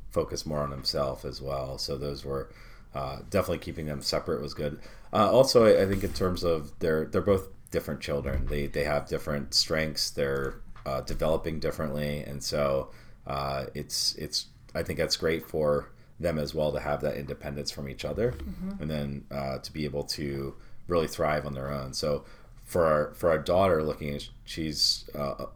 focus 0.10 0.48
more 0.48 0.62
on 0.62 0.72
himself 0.72 1.24
as 1.26 1.40
well. 1.40 1.78
So 1.78 1.96
those 1.96 2.26
were 2.26 2.50
uh, 2.96 3.20
definitely 3.30 3.60
keeping 3.60 3.86
them 3.86 4.02
separate 4.02 4.42
was 4.42 4.56
good. 4.56 4.80
Uh, 5.14 5.32
also, 5.32 5.66
I, 5.66 5.84
I, 5.84 5.86
think 5.86 6.04
in 6.04 6.14
terms 6.14 6.44
of 6.44 6.72
they're 6.80 7.06
they're 7.06 7.22
both 7.22 7.48
different 7.72 8.02
children. 8.02 8.46
They 8.46 8.68
they 8.68 8.84
have 8.84 9.08
different 9.08 9.54
strengths. 9.54 10.12
They're 10.12 10.56
uh, 10.86 11.02
developing 11.02 11.60
differently, 11.60 12.20
and 12.20 12.44
so 12.44 12.92
uh, 13.26 13.66
it's 13.74 14.14
it's 14.16 14.48
I 14.76 14.84
think 14.84 15.00
that's 15.00 15.18
great 15.18 15.48
for 15.48 15.90
them 16.20 16.38
as 16.38 16.54
well 16.54 16.72
to 16.72 16.80
have 16.80 17.02
that 17.02 17.18
independence 17.18 17.72
from 17.72 17.90
each 17.90 18.06
other, 18.06 18.34
mm-hmm. 18.34 18.82
and 18.82 18.92
then 18.92 19.26
uh, 19.32 19.58
to 19.60 19.74
be 19.74 19.86
able 19.86 20.04
to 20.04 20.54
really 20.88 21.08
thrive 21.08 21.46
on 21.46 21.54
their 21.54 21.72
own. 21.72 21.94
So 21.94 22.26
for 22.66 22.86
our 22.86 23.14
for 23.14 23.30
our 23.30 23.40
daughter, 23.40 23.84
looking 23.84 24.14
at 24.14 24.30
she's 24.44 25.10
uh, 25.16 25.36
a 25.40 25.48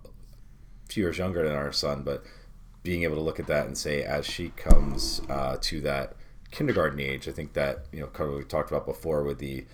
few 0.87 1.03
years 1.03 1.17
younger 1.17 1.43
than 1.43 1.55
our 1.55 1.71
son, 1.71 2.03
but 2.03 2.23
being 2.83 3.03
able 3.03 3.15
to 3.15 3.21
look 3.21 3.39
at 3.39 3.47
that 3.47 3.65
and 3.65 3.77
say 3.77 4.03
as 4.03 4.25
she 4.25 4.49
comes 4.49 5.21
to 5.61 5.81
that 5.81 6.13
kindergarten 6.51 6.99
age, 6.99 7.27
I 7.27 7.31
think 7.31 7.53
that 7.53 7.85
you 7.91 7.99
know, 7.99 8.07
kind 8.07 8.29
of 8.29 8.37
we 8.37 8.43
talked 8.43 8.69
about 8.69 8.85
before 8.85 9.23
with 9.23 9.39
the 9.39 9.65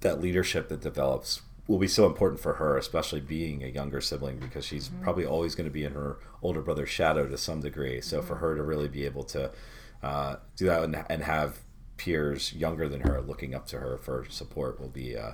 that 0.00 0.20
leadership 0.20 0.68
that 0.68 0.80
develops 0.80 1.42
will 1.68 1.78
be 1.78 1.86
so 1.86 2.06
important 2.06 2.40
for 2.40 2.54
her, 2.54 2.76
especially 2.76 3.20
being 3.20 3.62
a 3.62 3.68
younger 3.68 4.00
sibling, 4.00 4.38
because 4.38 4.64
she's 4.64 4.88
mm-hmm. 4.88 5.02
probably 5.02 5.26
always 5.26 5.54
going 5.54 5.68
to 5.68 5.72
be 5.72 5.84
in 5.84 5.92
her 5.92 6.18
older 6.42 6.62
brother's 6.62 6.88
shadow 6.88 7.28
to 7.28 7.38
some 7.38 7.60
degree. 7.60 8.00
So 8.00 8.18
mm-hmm. 8.18 8.26
for 8.26 8.36
her 8.36 8.56
to 8.56 8.62
really 8.62 8.88
be 8.88 9.04
able 9.04 9.22
to 9.24 9.52
uh, 10.02 10.36
do 10.56 10.66
that 10.66 10.82
and, 10.82 11.04
and, 11.08 11.22
have 11.22 11.58
peers 11.96 12.52
younger 12.54 12.88
than 12.88 13.00
her 13.00 13.20
looking 13.20 13.54
up 13.54 13.66
to 13.66 13.78
her 13.78 13.98
for 13.98 14.24
support 14.28 14.80
will 14.80 14.88
be. 14.88 15.16
Uh, 15.16 15.32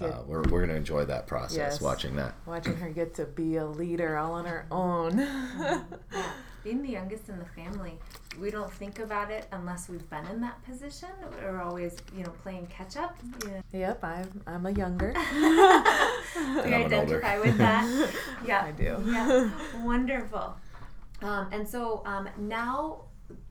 uh, 0.00 0.22
we're, 0.24 0.42
we're 0.42 0.60
going 0.60 0.68
to 0.68 0.76
enjoy 0.76 1.04
that 1.04 1.26
process 1.26 1.56
yes. 1.56 1.80
watching 1.80 2.14
that 2.14 2.32
watching 2.46 2.76
her 2.76 2.90
get 2.90 3.12
to 3.12 3.24
be 3.24 3.56
a 3.56 3.66
leader 3.66 4.16
all 4.16 4.34
on 4.34 4.44
her 4.44 4.64
own. 4.70 5.18
being 6.62 6.82
the 6.82 6.90
youngest 6.90 7.28
in 7.28 7.38
the 7.38 7.44
family 7.44 7.98
we 8.38 8.50
don't 8.50 8.72
think 8.72 9.00
about 9.00 9.30
it 9.30 9.46
unless 9.52 9.88
we've 9.88 10.08
been 10.08 10.24
in 10.26 10.40
that 10.40 10.62
position. 10.64 11.08
We're 11.42 11.60
always, 11.60 11.96
you 12.16 12.22
know, 12.22 12.30
playing 12.42 12.66
catch 12.66 12.96
up. 12.96 13.16
Yeah. 13.46 13.60
Yep, 13.72 14.04
I'm 14.04 14.42
I'm 14.46 14.66
a 14.66 14.70
younger. 14.70 15.12
we 16.64 16.74
identify 16.74 17.38
with 17.38 17.58
that. 17.58 18.10
Yeah, 18.46 18.64
I 18.64 18.70
do. 18.72 19.02
Yeah, 19.06 19.50
wonderful. 19.82 20.56
Um, 21.22 21.48
and 21.52 21.68
so 21.68 22.02
um, 22.06 22.28
now 22.38 23.02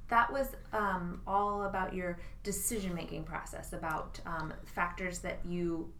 that 0.07 0.31
was 0.31 0.47
um, 0.73 1.21
all 1.27 1.63
about 1.63 1.93
your 1.93 2.17
decision 2.43 2.95
making 2.95 3.23
process, 3.23 3.73
about 3.73 4.19
um, 4.25 4.53
factors 4.65 5.19
that 5.19 5.39
you 5.45 5.91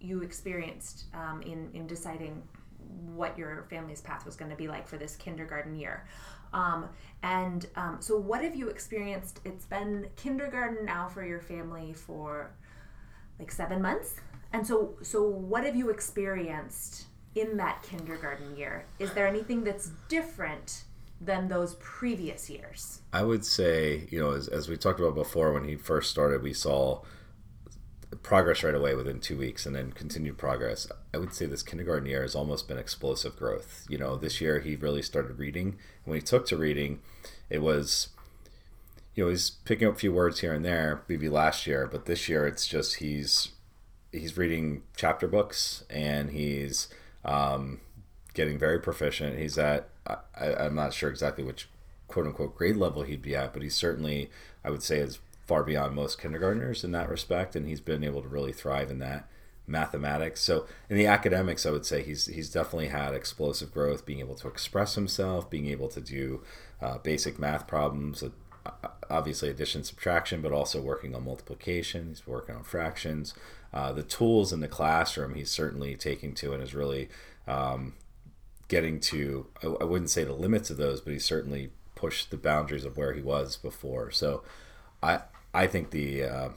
you 0.00 0.22
experienced 0.22 1.06
um, 1.12 1.42
in 1.42 1.70
in 1.74 1.86
deciding 1.86 2.42
what 2.88 3.36
your 3.38 3.66
family's 3.70 4.00
path 4.00 4.24
was 4.24 4.36
going 4.36 4.50
to 4.50 4.56
be 4.56 4.68
like 4.68 4.88
for 4.88 4.96
this 4.96 5.16
kindergarten 5.16 5.74
year. 5.74 6.06
Um, 6.52 6.88
and 7.22 7.66
um, 7.76 7.96
so, 8.00 8.18
what 8.18 8.42
have 8.42 8.54
you 8.54 8.68
experienced? 8.68 9.40
It's 9.44 9.64
been 9.64 10.08
kindergarten 10.16 10.84
now 10.84 11.08
for 11.08 11.24
your 11.24 11.40
family 11.40 11.92
for 11.92 12.50
like 13.38 13.50
seven 13.50 13.80
months. 13.80 14.16
And 14.52 14.66
so, 14.66 14.94
so 15.02 15.22
what 15.22 15.64
have 15.64 15.74
you 15.74 15.88
experienced 15.88 17.06
in 17.34 17.56
that 17.56 17.82
kindergarten 17.82 18.56
year? 18.56 18.84
Is 18.98 19.12
there 19.14 19.26
anything 19.26 19.64
that's 19.64 19.90
different 20.08 20.84
than 21.20 21.48
those 21.48 21.76
previous 21.80 22.50
years? 22.50 23.00
I 23.12 23.22
would 23.22 23.44
say, 23.44 24.06
you 24.10 24.18
know, 24.18 24.32
as, 24.32 24.48
as 24.48 24.68
we 24.68 24.76
talked 24.76 25.00
about 25.00 25.14
before, 25.14 25.52
when 25.52 25.64
he 25.64 25.76
first 25.76 26.10
started, 26.10 26.42
we 26.42 26.52
saw 26.52 27.00
progress 28.16 28.62
right 28.62 28.74
away 28.74 28.94
within 28.94 29.20
two 29.20 29.38
weeks 29.38 29.64
and 29.64 29.74
then 29.74 29.92
continued 29.92 30.36
progress. 30.36 30.86
I 31.14 31.18
would 31.18 31.34
say 31.34 31.46
this 31.46 31.62
kindergarten 31.62 32.08
year 32.08 32.22
has 32.22 32.34
almost 32.34 32.68
been 32.68 32.78
explosive 32.78 33.36
growth. 33.36 33.86
You 33.88 33.98
know, 33.98 34.16
this 34.16 34.40
year 34.40 34.60
he 34.60 34.76
really 34.76 35.02
started 35.02 35.38
reading. 35.38 35.76
When 36.04 36.16
he 36.16 36.22
took 36.22 36.46
to 36.46 36.56
reading, 36.56 37.00
it 37.48 37.62
was, 37.62 38.08
you 39.14 39.24
know, 39.24 39.30
he's 39.30 39.50
picking 39.50 39.88
up 39.88 39.94
a 39.94 39.98
few 39.98 40.12
words 40.12 40.40
here 40.40 40.52
and 40.52 40.64
there, 40.64 41.02
maybe 41.08 41.28
last 41.28 41.66
year, 41.66 41.86
but 41.86 42.06
this 42.06 42.28
year 42.28 42.46
it's 42.46 42.66
just 42.66 42.96
he's 42.96 43.50
he's 44.10 44.36
reading 44.36 44.82
chapter 44.94 45.26
books 45.26 45.84
and 45.88 46.30
he's 46.30 46.88
um, 47.24 47.80
getting 48.34 48.58
very 48.58 48.78
proficient. 48.78 49.38
He's 49.38 49.56
at 49.56 49.88
I, 50.06 50.16
I'm 50.54 50.74
not 50.74 50.92
sure 50.92 51.08
exactly 51.08 51.44
which 51.44 51.68
quote 52.08 52.26
unquote 52.26 52.56
grade 52.56 52.76
level 52.76 53.02
he'd 53.02 53.22
be 53.22 53.34
at, 53.34 53.52
but 53.52 53.62
he's 53.62 53.74
certainly 53.74 54.30
I 54.64 54.70
would 54.70 54.82
say 54.82 54.98
is 54.98 55.18
far 55.52 55.62
beyond 55.62 55.94
most 55.94 56.18
kindergartners 56.18 56.82
in 56.82 56.92
that 56.92 57.10
respect, 57.10 57.54
and 57.54 57.68
he's 57.68 57.78
been 57.78 58.02
able 58.02 58.22
to 58.22 58.28
really 58.28 58.54
thrive 58.54 58.90
in 58.90 59.00
that 59.00 59.28
mathematics. 59.66 60.40
So 60.40 60.64
in 60.88 60.96
the 60.96 61.04
academics, 61.06 61.66
I 61.66 61.70
would 61.70 61.84
say 61.84 62.02
he's 62.02 62.24
he's 62.24 62.48
definitely 62.48 62.88
had 62.88 63.14
explosive 63.14 63.70
growth, 63.70 64.06
being 64.06 64.20
able 64.20 64.34
to 64.36 64.48
express 64.48 64.94
himself, 64.94 65.50
being 65.50 65.66
able 65.66 65.88
to 65.88 66.00
do 66.00 66.42
uh, 66.80 66.96
basic 66.96 67.38
math 67.38 67.66
problems, 67.66 68.22
uh, 68.22 68.70
obviously 69.10 69.50
addition, 69.50 69.84
subtraction, 69.84 70.40
but 70.40 70.52
also 70.52 70.80
working 70.80 71.14
on 71.14 71.26
multiplication. 71.26 72.08
He's 72.08 72.26
working 72.26 72.54
on 72.54 72.62
fractions. 72.62 73.34
Uh, 73.74 73.92
the 73.92 74.02
tools 74.02 74.54
in 74.54 74.60
the 74.60 74.68
classroom 74.68 75.34
he's 75.34 75.50
certainly 75.50 75.96
taking 75.96 76.32
to 76.36 76.54
and 76.54 76.62
is 76.62 76.74
really 76.74 77.10
um, 77.46 77.92
getting 78.68 79.00
to. 79.00 79.48
I, 79.62 79.66
I 79.82 79.84
wouldn't 79.84 80.08
say 80.08 80.24
the 80.24 80.32
limits 80.32 80.70
of 80.70 80.78
those, 80.78 81.02
but 81.02 81.12
he's 81.12 81.26
certainly 81.26 81.72
pushed 81.94 82.30
the 82.30 82.38
boundaries 82.38 82.86
of 82.86 82.96
where 82.96 83.12
he 83.12 83.20
was 83.20 83.58
before. 83.58 84.10
So 84.10 84.44
I 85.02 85.20
I 85.54 85.66
think 85.66 85.90
the 85.90 86.24
uh, 86.24 86.48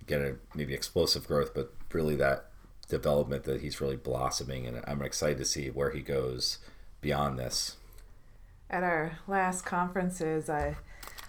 again 0.00 0.38
maybe 0.54 0.74
explosive 0.74 1.26
growth, 1.26 1.54
but 1.54 1.72
really 1.92 2.16
that 2.16 2.46
development 2.88 3.44
that 3.44 3.60
he's 3.60 3.80
really 3.80 3.96
blossoming, 3.96 4.66
and 4.66 4.82
I'm 4.86 5.02
excited 5.02 5.38
to 5.38 5.44
see 5.44 5.68
where 5.68 5.90
he 5.90 6.00
goes 6.00 6.58
beyond 7.00 7.38
this. 7.38 7.76
At 8.70 8.82
our 8.82 9.18
last 9.26 9.64
conferences, 9.64 10.48
I 10.48 10.76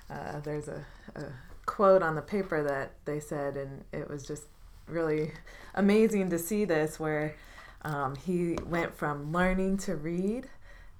uh, 0.09 0.39
there's 0.39 0.67
a, 0.67 0.85
a 1.15 1.25
quote 1.65 2.01
on 2.01 2.15
the 2.15 2.21
paper 2.21 2.63
that 2.63 2.93
they 3.05 3.19
said, 3.19 3.57
and 3.57 3.83
it 3.91 4.09
was 4.09 4.25
just 4.25 4.43
really 4.87 5.31
amazing 5.75 6.29
to 6.29 6.39
see 6.39 6.65
this 6.65 6.99
where 6.99 7.35
um, 7.83 8.15
he 8.15 8.57
went 8.65 8.95
from 8.95 9.31
learning 9.31 9.77
to 9.77 9.95
read 9.95 10.49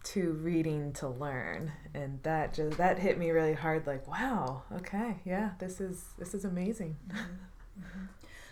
to 0.03 0.31
reading 0.33 0.93
to 0.93 1.07
learn 1.07 1.71
and 1.93 2.21
that 2.23 2.53
just 2.53 2.77
that 2.77 2.97
hit 2.97 3.17
me 3.17 3.31
really 3.31 3.53
hard 3.53 3.85
like 3.85 4.07
wow 4.07 4.63
okay 4.73 5.17
yeah 5.25 5.51
this 5.59 5.81
is 5.81 6.05
this 6.17 6.33
is 6.33 6.45
amazing 6.45 6.95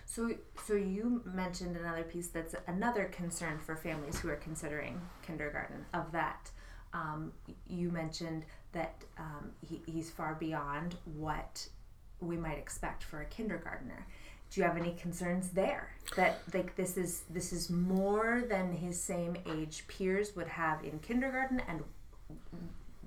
So, 0.09 0.31
so 0.65 0.73
you 0.73 1.21
mentioned 1.25 1.75
another 1.75 2.03
piece 2.03 2.29
that's 2.29 2.55
another 2.65 3.05
concern 3.05 3.59
for 3.59 3.75
families 3.75 4.17
who 4.17 4.29
are 4.29 4.37
considering 4.37 5.01
kindergarten. 5.21 5.85
Of 5.93 6.13
that, 6.13 6.49
um, 6.93 7.33
you 7.67 7.91
mentioned 7.91 8.45
that 8.71 9.03
um, 9.19 9.51
he, 9.61 9.81
he's 9.85 10.09
far 10.09 10.35
beyond 10.35 10.95
what 11.03 11.67
we 12.21 12.37
might 12.37 12.57
expect 12.57 13.03
for 13.03 13.21
a 13.21 13.25
kindergartner. 13.25 14.07
Do 14.51 14.61
you 14.61 14.67
have 14.67 14.77
any 14.77 14.93
concerns 14.93 15.49
there 15.49 15.89
that 16.15 16.39
like 16.53 16.75
this 16.75 16.97
is 16.97 17.23
this 17.29 17.51
is 17.51 17.69
more 17.69 18.43
than 18.47 18.71
his 18.71 19.01
same 19.01 19.35
age 19.45 19.85
peers 19.87 20.35
would 20.35 20.47
have 20.47 20.83
in 20.83 20.99
kindergarten, 20.99 21.61
and 21.67 21.83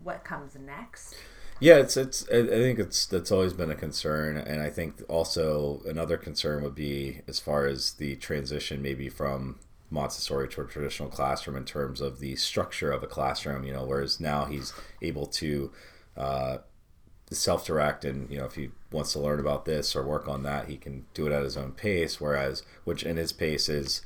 what 0.02 0.24
comes 0.24 0.54
next? 0.54 1.16
Yeah, 1.60 1.76
it's 1.76 1.96
it's. 1.96 2.26
I 2.30 2.46
think 2.46 2.78
it's 2.78 3.04
that's 3.06 3.30
always 3.30 3.52
been 3.52 3.70
a 3.70 3.74
concern, 3.74 4.38
and 4.38 4.62
I 4.62 4.70
think 4.70 5.02
also 5.08 5.82
another 5.86 6.16
concern 6.16 6.62
would 6.62 6.74
be 6.74 7.20
as 7.28 7.38
far 7.38 7.66
as 7.66 7.92
the 7.92 8.16
transition, 8.16 8.80
maybe 8.80 9.10
from 9.10 9.58
Montessori 9.90 10.48
to 10.48 10.62
a 10.62 10.66
traditional 10.66 11.10
classroom 11.10 11.56
in 11.56 11.64
terms 11.66 12.00
of 12.00 12.18
the 12.18 12.36
structure 12.36 12.90
of 12.90 13.02
a 13.02 13.06
classroom. 13.06 13.64
You 13.64 13.74
know, 13.74 13.84
whereas 13.84 14.20
now 14.20 14.46
he's 14.46 14.72
able 15.02 15.26
to 15.26 15.70
uh, 16.16 16.58
self-direct, 17.38 18.04
and 18.04 18.30
you 18.30 18.38
know, 18.38 18.44
if 18.44 18.54
he 18.54 18.70
wants 18.90 19.12
to 19.12 19.18
learn 19.20 19.40
about 19.40 19.64
this 19.64 19.94
or 19.94 20.02
work 20.04 20.28
on 20.28 20.42
that, 20.42 20.68
he 20.68 20.76
can 20.76 21.06
do 21.14 21.26
it 21.26 21.32
at 21.32 21.42
his 21.42 21.56
own 21.56 21.72
pace. 21.72 22.20
Whereas, 22.20 22.62
which 22.84 23.02
in 23.02 23.16
his 23.16 23.32
pace 23.32 23.68
is 23.68 24.02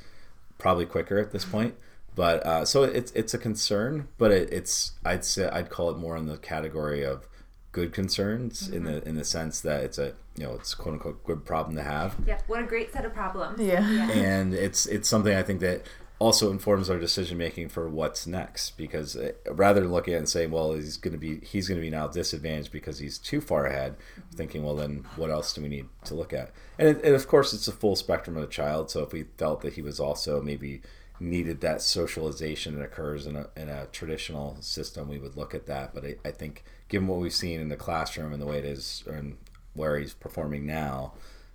probably 0.59 0.87
quicker 0.87 1.19
at 1.19 1.33
this 1.33 1.45
point. 1.45 1.75
But 2.15 2.47
uh, 2.47 2.65
so 2.65 2.85
it's 2.85 3.11
it's 3.13 3.35
a 3.35 3.39
concern, 3.39 4.09
but 4.19 4.31
it, 4.31 4.53
it's 4.53 4.93
I'd 5.05 5.25
say 5.25 5.49
I'd 5.49 5.69
call 5.71 5.91
it 5.91 5.99
more 5.99 6.17
in 6.17 6.27
the 6.27 6.37
category 6.37 7.03
of 7.05 7.27
good 7.73 7.93
concerns 7.93 8.69
in 8.69 8.85
the 8.85 9.03
in 9.07 9.17
the 9.17 9.25
sense 9.25 9.61
that 9.63 9.83
it's 9.83 9.99
a 9.99 10.15
you 10.37 10.45
know 10.45 10.55
it's 10.55 10.75
quote 10.75 10.93
unquote 10.95 11.25
good 11.25 11.45
problem 11.45 11.75
to 11.75 11.83
have 11.83 12.15
Yeah, 12.25 12.39
what 12.47 12.61
a 12.61 12.67
great 12.67 12.93
set 12.93 13.05
of 13.05 13.13
problems. 13.13 13.59
Yeah. 13.61 13.81
and 14.13 14.55
it's 14.55 14.87
it's 14.87 15.09
something 15.09 15.35
I 15.35 15.43
think 15.43 15.59
that 15.61 15.83
also 16.25 16.51
informs 16.51 16.89
our 16.89 16.99
decision 16.99 17.37
making 17.37 17.69
for 17.69 17.87
what's 17.87 18.27
next 18.27 18.79
because 18.79 19.15
uh, 19.15 19.33
rather 19.51 19.83
than 19.83 19.93
looking 19.93 20.15
at 20.15 20.19
and 20.19 20.29
saying 20.29 20.51
well 20.51 20.73
he's 20.73 20.97
going 20.97 21.13
to 21.13 21.19
be 21.19 21.39
he's 21.41 21.69
going 21.69 21.79
to 21.79 21.85
be 21.85 21.91
now 21.91 22.07
disadvantaged 22.07 22.73
because 22.73 22.99
he's 22.99 23.19
too 23.19 23.43
far 23.43 23.67
ahead 23.67 23.95
thinking 24.35 24.65
well 24.65 24.75
then 24.75 25.05
what 25.17 25.31
else 25.31 25.53
do 25.53 25.61
we 25.61 25.69
need 25.69 25.87
to 26.03 26.15
look 26.15 26.33
at? 26.33 26.51
And, 26.79 26.89
it, 26.89 27.05
and 27.05 27.15
of 27.15 27.29
course 27.29 27.53
it's 27.53 27.69
a 27.69 27.73
full 27.73 27.95
spectrum 27.95 28.39
of 28.39 28.45
a 28.45 28.47
child 28.47 28.91
so 28.91 29.03
if 29.03 29.13
we 29.13 29.25
felt 29.37 29.61
that 29.61 29.75
he 29.75 29.83
was 29.83 30.01
also 30.01 30.41
maybe 30.41 30.81
needed 31.21 31.61
that 31.61 31.83
socialization 31.83 32.75
that 32.75 32.85
occurs 32.85 33.27
in 33.27 33.37
a, 33.37 33.47
in 33.55 33.69
a 33.69 33.87
traditional 33.93 34.57
system 34.61 35.09
we 35.09 35.19
would 35.19 35.37
look 35.37 35.55
at 35.55 35.67
that. 35.67 35.95
But 35.95 36.07
I, 36.07 36.15
I 36.25 36.31
think 36.31 36.65
given 36.89 37.07
what 37.07 37.21
we've 37.21 37.35
seen 37.35 37.61
in 37.61 37.69
the 37.69 37.77
classroom 37.77 38.33
and 38.33 38.41
the 38.41 38.47
way 38.47 38.59
it 38.59 38.65
is 38.65 39.05
and 39.07 39.37
where 39.75 39.99
he's 39.99 40.15
performing 40.15 40.65
now 40.65 41.13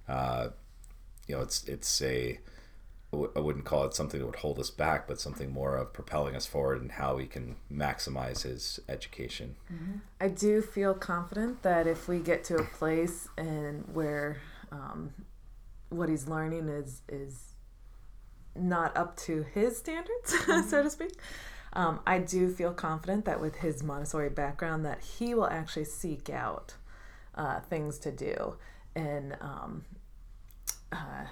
uh, 0.08 0.50
you 1.26 1.36
know 1.36 1.42
it's 1.42 1.64
it's 1.64 2.02
a 2.04 2.40
I 3.12 3.16
w- 3.16 3.32
I 3.36 3.40
wouldn't 3.40 3.66
call 3.66 3.86
it 3.86 3.96
something 3.96 4.20
that 4.20 4.26
would 4.26 4.38
hold 4.38 4.60
us 4.60 4.70
back, 4.70 5.08
but 5.08 5.20
something 5.20 5.52
more 5.52 5.76
of 5.76 5.94
propelling 5.94 6.36
us 6.36 6.46
forward 6.46 6.82
and 6.82 6.92
how 6.92 7.16
we 7.16 7.26
can 7.26 7.56
maximize 7.72 8.44
his 8.44 8.80
education. 8.88 9.56
I 10.22 10.28
do 10.28 10.62
feel 10.62 10.94
confident 10.94 11.64
that 11.64 11.88
if 11.88 12.08
we 12.08 12.20
get 12.20 12.44
to 12.46 12.58
a 12.58 12.64
place 12.64 13.28
and 13.38 13.84
where 13.94 14.38
um, 14.72 15.12
what 15.90 16.10
he's 16.10 16.28
learning 16.28 16.70
is 16.70 17.02
is 17.10 17.56
not 18.56 18.96
up 18.96 19.16
to 19.18 19.44
his 19.54 19.78
standards, 19.78 20.36
so 20.70 20.84
to 20.84 20.90
speak, 20.90 21.14
um, 21.74 22.00
I 22.06 22.20
do 22.20 22.50
feel 22.50 22.74
confident 22.74 23.26
that 23.26 23.40
with 23.42 23.58
his 23.58 23.84
Montessori 23.84 24.30
background, 24.30 24.86
that 24.86 25.02
he 25.02 25.34
will 25.34 25.48
actually 25.48 25.86
seek 25.86 26.30
out 26.30 26.76
uh, 27.36 27.60
things 27.62 27.98
to 28.00 28.12
do. 28.12 28.56
And 28.96 29.38
um, 29.40 29.86
uh, 30.92 31.26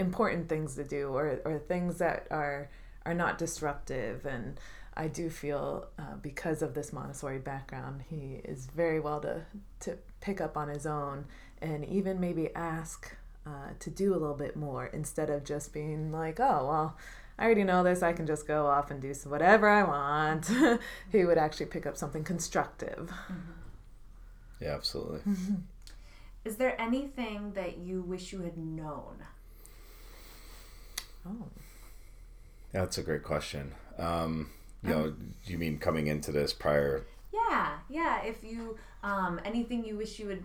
important 0.00 0.48
things 0.48 0.74
to 0.76 0.84
do, 0.84 1.08
or 1.08 1.40
or 1.44 1.58
things 1.58 1.98
that 1.98 2.26
are 2.30 2.70
are 3.04 3.14
not 3.14 3.38
disruptive 3.38 4.26
and. 4.26 4.58
I 4.96 5.06
do 5.06 5.30
feel 5.30 5.86
uh, 5.98 6.16
because 6.20 6.62
of 6.62 6.74
this 6.74 6.92
Montessori 6.92 7.38
background, 7.38 8.02
he 8.10 8.40
is 8.44 8.66
very 8.66 8.98
well 8.98 9.20
to, 9.20 9.42
to 9.80 9.96
pick 10.20 10.40
up 10.40 10.56
on 10.56 10.68
his 10.68 10.84
own 10.84 11.26
and 11.62 11.84
even 11.84 12.20
maybe 12.20 12.54
ask 12.54 13.16
uh, 13.46 13.70
to 13.78 13.88
do 13.88 14.12
a 14.12 14.18
little 14.18 14.34
bit 14.34 14.56
more 14.56 14.86
instead 14.86 15.30
of 15.30 15.44
just 15.44 15.72
being 15.72 16.12
like, 16.12 16.40
oh, 16.40 16.66
well, 16.66 16.96
I 17.38 17.44
already 17.44 17.64
know 17.64 17.82
this, 17.82 18.02
I 18.02 18.12
can 18.12 18.26
just 18.26 18.46
go 18.46 18.66
off 18.66 18.90
and 18.90 19.00
do 19.00 19.14
whatever 19.24 19.68
I 19.68 19.82
want. 19.82 20.50
he 21.12 21.24
would 21.24 21.38
actually 21.38 21.66
pick 21.66 21.86
up 21.86 21.96
something 21.96 22.22
constructive. 22.22 23.10
Yeah, 24.60 24.74
absolutely. 24.74 25.20
Is 26.44 26.56
there 26.56 26.78
anything 26.80 27.52
that 27.54 27.78
you 27.78 28.02
wish 28.02 28.32
you 28.32 28.42
had 28.42 28.58
known? 28.58 29.24
Oh. 31.30 31.46
That's 32.72 32.98
a 32.98 33.02
great 33.02 33.22
question. 33.22 33.72
Um, 33.98 34.50
you 34.82 34.90
know, 34.90 35.14
you 35.44 35.58
mean 35.58 35.78
coming 35.78 36.06
into 36.06 36.32
this 36.32 36.52
prior? 36.52 37.04
Yeah, 37.32 37.78
yeah. 37.88 38.22
If 38.22 38.42
you 38.42 38.76
um, 39.02 39.40
anything 39.44 39.84
you 39.84 39.96
wish 39.96 40.18
you 40.18 40.28
had 40.28 40.42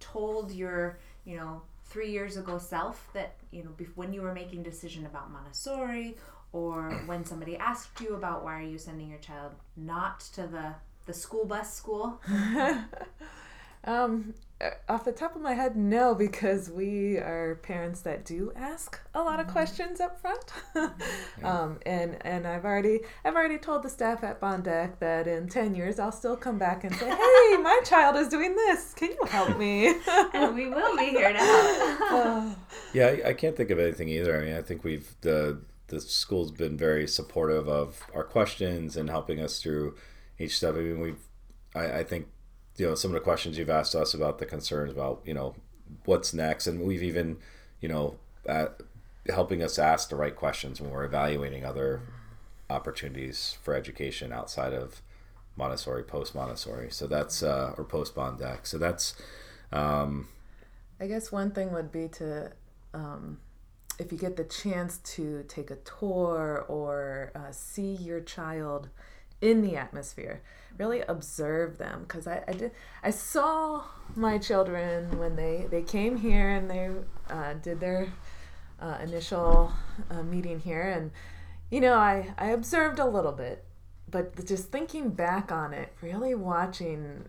told 0.00 0.52
your 0.52 0.98
you 1.24 1.36
know 1.36 1.62
three 1.84 2.10
years 2.10 2.36
ago 2.36 2.58
self 2.58 3.08
that 3.12 3.36
you 3.50 3.64
know 3.64 3.70
when 3.94 4.12
you 4.12 4.22
were 4.22 4.32
making 4.32 4.62
decision 4.62 5.04
about 5.06 5.30
Montessori 5.30 6.16
or 6.52 6.90
when 7.06 7.24
somebody 7.24 7.56
asked 7.56 8.00
you 8.00 8.14
about 8.14 8.44
why 8.44 8.60
are 8.60 8.62
you 8.62 8.78
sending 8.78 9.08
your 9.08 9.18
child 9.18 9.52
not 9.76 10.20
to 10.20 10.46
the 10.46 10.74
the 11.06 11.12
school 11.12 11.44
bus 11.44 11.74
school 11.74 12.20
Um, 13.86 14.34
off 14.88 15.04
the 15.04 15.12
top 15.12 15.34
of 15.34 15.42
my 15.42 15.54
head, 15.54 15.76
no, 15.76 16.14
because 16.14 16.70
we 16.70 17.16
are 17.18 17.60
parents 17.62 18.00
that 18.02 18.24
do 18.24 18.52
ask 18.54 19.00
a 19.14 19.20
lot 19.20 19.40
of 19.40 19.48
questions 19.48 20.00
up 20.00 20.20
front. 20.20 20.44
um, 21.42 21.78
and 21.84 22.16
and 22.24 22.46
I've 22.46 22.64
already 22.64 23.00
I've 23.24 23.34
already 23.34 23.58
told 23.58 23.82
the 23.82 23.90
staff 23.90 24.22
at 24.22 24.40
Bondec 24.40 24.98
that 25.00 25.26
in 25.26 25.48
ten 25.48 25.74
years 25.74 25.98
I'll 25.98 26.12
still 26.12 26.36
come 26.36 26.58
back 26.58 26.84
and 26.84 26.94
say, 26.94 27.08
"Hey, 27.08 27.56
my 27.62 27.80
child 27.84 28.16
is 28.16 28.28
doing 28.28 28.54
this. 28.54 28.94
Can 28.94 29.10
you 29.10 29.26
help 29.28 29.58
me?" 29.58 29.88
and 30.32 30.54
we 30.54 30.68
will 30.68 30.96
be 30.96 31.10
here 31.10 31.32
to 31.32 31.38
help. 31.38 31.98
Oh, 32.00 32.56
Yeah, 32.92 33.06
I, 33.06 33.30
I 33.30 33.32
can't 33.34 33.56
think 33.56 33.70
of 33.70 33.78
anything 33.78 34.08
either. 34.08 34.40
I 34.40 34.44
mean, 34.44 34.56
I 34.56 34.62
think 34.62 34.84
we've 34.84 35.14
the 35.22 35.60
the 35.88 36.00
school's 36.00 36.52
been 36.52 36.76
very 36.76 37.06
supportive 37.06 37.68
of 37.68 38.02
our 38.14 38.24
questions 38.24 38.96
and 38.96 39.10
helping 39.10 39.40
us 39.40 39.60
through 39.60 39.96
each 40.38 40.56
step. 40.56 40.76
I 40.76 40.78
mean, 40.78 41.00
we've 41.00 41.28
I, 41.74 41.98
I 41.98 42.04
think 42.04 42.28
you 42.76 42.86
know 42.86 42.94
some 42.94 43.10
of 43.10 43.14
the 43.14 43.20
questions 43.20 43.58
you've 43.58 43.70
asked 43.70 43.94
us 43.94 44.14
about 44.14 44.38
the 44.38 44.46
concerns 44.46 44.92
about 44.92 45.20
you 45.24 45.34
know 45.34 45.54
what's 46.04 46.34
next, 46.34 46.66
and 46.66 46.80
we've 46.82 47.02
even 47.02 47.36
you 47.80 47.88
know 47.88 48.16
at, 48.46 48.80
helping 49.28 49.62
us 49.62 49.78
ask 49.78 50.08
the 50.08 50.16
right 50.16 50.36
questions 50.36 50.80
when 50.80 50.90
we're 50.90 51.04
evaluating 51.04 51.64
other 51.64 52.02
opportunities 52.70 53.56
for 53.62 53.74
education 53.74 54.32
outside 54.32 54.72
of 54.72 55.02
Montessori, 55.56 56.02
post 56.02 56.34
Montessori. 56.34 56.90
So 56.90 57.06
that's 57.06 57.42
uh, 57.42 57.74
or 57.76 57.84
post 57.84 58.14
Bondec. 58.14 58.66
So 58.66 58.78
that's 58.78 59.14
um, 59.72 60.28
I 61.00 61.06
guess 61.06 61.32
one 61.32 61.50
thing 61.50 61.72
would 61.72 61.90
be 61.90 62.08
to, 62.08 62.52
um, 62.92 63.38
if 63.98 64.12
you 64.12 64.18
get 64.18 64.36
the 64.36 64.44
chance 64.44 64.98
to 64.98 65.44
take 65.48 65.70
a 65.70 65.76
tour 65.76 66.64
or 66.68 67.32
uh, 67.34 67.50
see 67.50 67.94
your 67.94 68.20
child 68.20 68.88
in 69.44 69.60
the 69.62 69.76
atmosphere, 69.76 70.40
really 70.78 71.02
observe 71.02 71.78
them. 71.78 72.02
Because 72.02 72.26
I, 72.26 72.42
I 72.48 72.52
did, 72.52 72.72
I 73.02 73.10
saw 73.10 73.84
my 74.16 74.38
children 74.38 75.18
when 75.18 75.36
they 75.36 75.66
they 75.70 75.82
came 75.82 76.16
here 76.16 76.50
and 76.50 76.70
they 76.70 76.90
uh, 77.30 77.54
did 77.54 77.78
their 77.78 78.08
uh, 78.80 78.98
initial 79.02 79.72
uh, 80.10 80.22
meeting 80.22 80.60
here, 80.60 80.82
and 80.82 81.10
you 81.70 81.80
know 81.80 81.94
I 81.94 82.34
I 82.38 82.48
observed 82.48 82.98
a 82.98 83.04
little 83.06 83.32
bit, 83.32 83.64
but 84.10 84.46
just 84.46 84.72
thinking 84.72 85.10
back 85.10 85.52
on 85.52 85.74
it, 85.74 85.92
really 86.00 86.34
watching 86.34 87.26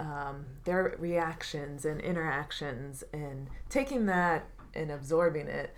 um, 0.00 0.46
their 0.64 0.96
reactions 0.98 1.84
and 1.84 2.00
interactions 2.00 3.04
and 3.12 3.48
taking 3.68 4.06
that 4.06 4.46
and 4.74 4.90
absorbing 4.90 5.46
it. 5.46 5.74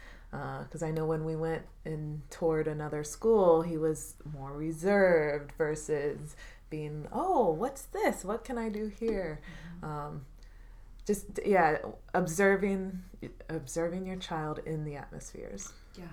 Because 0.64 0.83
I 0.83 0.90
know 0.90 1.07
when 1.07 1.25
we 1.25 1.37
went 1.37 1.62
and 1.85 2.23
toured 2.31 2.66
another 2.66 3.05
school, 3.05 3.62
he 3.62 3.77
was 3.77 4.14
more 4.37 4.53
reserved 4.53 5.53
versus 5.57 6.35
being, 6.70 7.07
oh, 7.12 7.51
what's 7.51 7.83
this? 7.83 8.25
What 8.25 8.44
can 8.44 8.59
I 8.59 8.68
do 8.68 8.88
here? 8.88 9.40
Um, 9.83 10.27
just 11.07 11.27
yeah, 11.44 11.79
observing 12.14 13.03
observing 13.49 14.07
your 14.07 14.16
child 14.16 14.61
in 14.64 14.85
the 14.85 14.97
atmospheres. 14.97 15.73
yeah. 15.97 16.05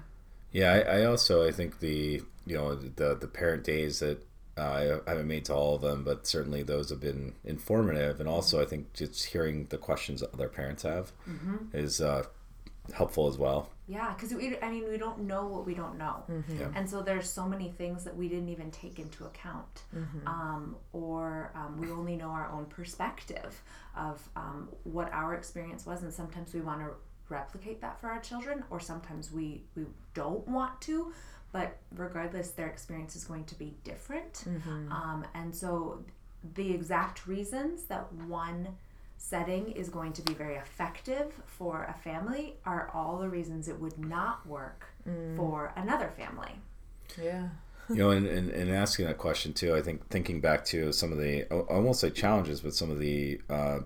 Yeah, 0.52 0.72
I, 0.74 1.00
I 1.00 1.06
also 1.06 1.48
I 1.48 1.52
think 1.52 1.80
the 1.80 2.22
you 2.46 2.56
know 2.58 2.76
the 2.76 3.16
the 3.16 3.28
parent 3.28 3.64
days 3.64 4.00
that 4.00 4.22
uh, 4.58 5.00
I 5.08 5.10
haven't 5.10 5.28
made 5.28 5.46
to 5.46 5.54
all 5.54 5.76
of 5.76 5.82
them, 5.82 6.04
but 6.04 6.28
certainly 6.28 6.62
those 6.62 6.90
have 6.90 7.00
been 7.00 7.34
informative, 7.46 8.20
and 8.20 8.28
also 8.28 8.62
I 8.62 8.66
think 8.66 8.92
just 8.94 9.26
hearing 9.26 9.68
the 9.70 9.78
questions 9.78 10.20
that 10.20 10.34
other 10.34 10.50
parents 10.50 10.84
have 10.84 11.14
is 11.74 12.02
uh, 12.02 12.24
helpful 12.94 13.28
as 13.28 13.38
well. 13.38 13.70
Yeah, 13.88 14.13
because 14.13 14.34
we, 14.34 14.58
I 14.62 14.70
mean, 14.70 14.89
we 14.89 14.98
don't 14.98 15.22
know 15.22 15.46
what 15.48 15.65
we 15.65 15.74
don't 15.74 15.98
know. 15.98 16.24
Yeah. 16.58 16.70
And 16.76 16.89
so 16.89 17.02
there's 17.02 17.30
so 17.30 17.46
many 17.48 17.70
things 17.70 18.04
that 18.06 18.15
we 18.15 18.30
didn't 18.30 18.50
even 18.50 18.72
take 18.72 19.00
into 19.00 19.26
account. 19.26 19.84
Um, 20.26 20.76
or 20.94 21.52
um, 21.56 21.80
we 21.80 21.91
only 21.91 22.15
know 22.15 22.30
our 22.30 22.50
own 22.52 22.65
perspective 22.65 23.62
of 23.96 24.22
um, 24.36 24.70
what 24.84 25.12
our 25.12 25.34
experience 25.36 25.86
was. 25.86 26.04
And 26.04 26.13
sometimes 26.13 26.54
we 26.54 26.62
want 26.62 26.80
to 26.82 26.91
replicate 27.30 27.82
that 27.82 28.00
for 28.00 28.10
our 28.10 28.20
children, 28.20 28.63
or 28.70 28.80
sometimes 28.80 29.32
we 29.32 29.63
we 29.76 29.84
don't 30.13 30.48
want 30.48 30.80
to. 30.82 31.12
But 31.52 31.78
regardless, 31.96 32.52
their 32.52 32.67
experience 32.67 33.15
is 33.17 33.26
going 33.26 33.44
to 33.46 33.56
be 33.56 33.74
different, 33.84 34.44
um, 34.89 35.26
and 35.34 35.54
so 35.54 36.04
the 36.56 36.72
exact 36.72 37.28
reasons 37.28 37.84
that 37.84 38.12
one 38.28 38.70
setting 39.22 39.72
is 39.72 39.90
going 39.90 40.14
to 40.14 40.22
be 40.24 40.34
very 40.34 40.56
effective 40.56 41.32
for 41.46 41.84
a 41.84 41.94
family 42.04 42.56
are 42.66 42.90
all 42.94 43.20
the 43.20 43.30
reasons 43.30 43.68
it 43.68 43.80
would 43.80 43.98
not 43.98 44.46
work 44.48 44.88
for 45.36 45.74
another 45.76 46.12
family. 46.18 46.52
Yeah. 47.22 47.50
you 47.90 47.96
know, 47.96 48.10
and, 48.10 48.26
and, 48.26 48.50
and 48.50 48.72
asking 48.72 49.06
that 49.06 49.18
question 49.18 49.54
too, 49.54 49.76
I 49.76 49.82
think 49.82 50.08
thinking 50.10 50.42
back 50.42 50.66
to 50.66 50.92
some 50.92 51.12
of 51.12 51.18
the, 51.18 51.46
I 51.52 51.78
won't 51.78 51.96
say 51.96 52.10
challenges, 52.10 52.62
but 52.62 52.74
some 52.74 52.90
of 52.90 53.00
the 53.00 53.40
uh, 53.50 53.80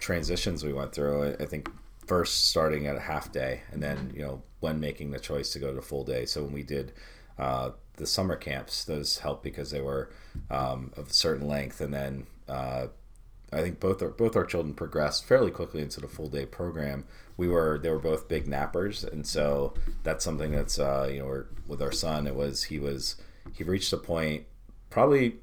transitions 0.00 0.64
we 0.64 0.72
went 0.72 0.92
through. 0.92 1.22
I, 1.22 1.42
I 1.42 1.46
think 1.46 1.70
first 2.06 2.48
starting 2.48 2.88
at 2.88 2.96
a 2.96 3.00
half 3.00 3.30
day, 3.30 3.62
and 3.70 3.80
then 3.80 4.12
you 4.14 4.22
know 4.22 4.42
when 4.58 4.80
making 4.80 5.12
the 5.12 5.20
choice 5.20 5.52
to 5.52 5.60
go 5.60 5.72
to 5.72 5.80
full 5.80 6.02
day. 6.02 6.26
So 6.26 6.42
when 6.42 6.52
we 6.52 6.64
did 6.64 6.92
uh, 7.38 7.70
the 7.96 8.06
summer 8.06 8.34
camps, 8.34 8.84
those 8.84 9.18
helped 9.18 9.44
because 9.44 9.70
they 9.70 9.80
were 9.80 10.10
um, 10.50 10.92
of 10.96 11.10
a 11.10 11.12
certain 11.12 11.46
length, 11.46 11.80
and 11.80 11.94
then 11.94 12.26
uh, 12.48 12.88
I 13.52 13.62
think 13.62 13.80
both 13.80 14.00
our, 14.02 14.10
both 14.10 14.36
our 14.36 14.44
children 14.44 14.74
progressed 14.74 15.24
fairly 15.24 15.50
quickly 15.50 15.82
into 15.82 16.00
the 16.00 16.08
full 16.08 16.28
day 16.28 16.46
program. 16.46 17.04
We 17.36 17.48
were 17.48 17.78
they 17.82 17.90
were 17.90 17.98
both 17.98 18.28
big 18.28 18.46
nappers, 18.46 19.10
and 19.10 19.26
so 19.26 19.74
that's 20.02 20.24
something 20.24 20.52
that's 20.52 20.78
uh, 20.78 21.08
you 21.12 21.18
know 21.20 21.44
with 21.66 21.82
our 21.82 21.92
son. 21.92 22.26
It 22.26 22.36
was 22.36 22.64
he 22.64 22.78
was 22.78 23.16
he 23.52 23.64
reached 23.64 23.92
a 23.92 23.96
point 23.96 24.44
probably 24.90 25.36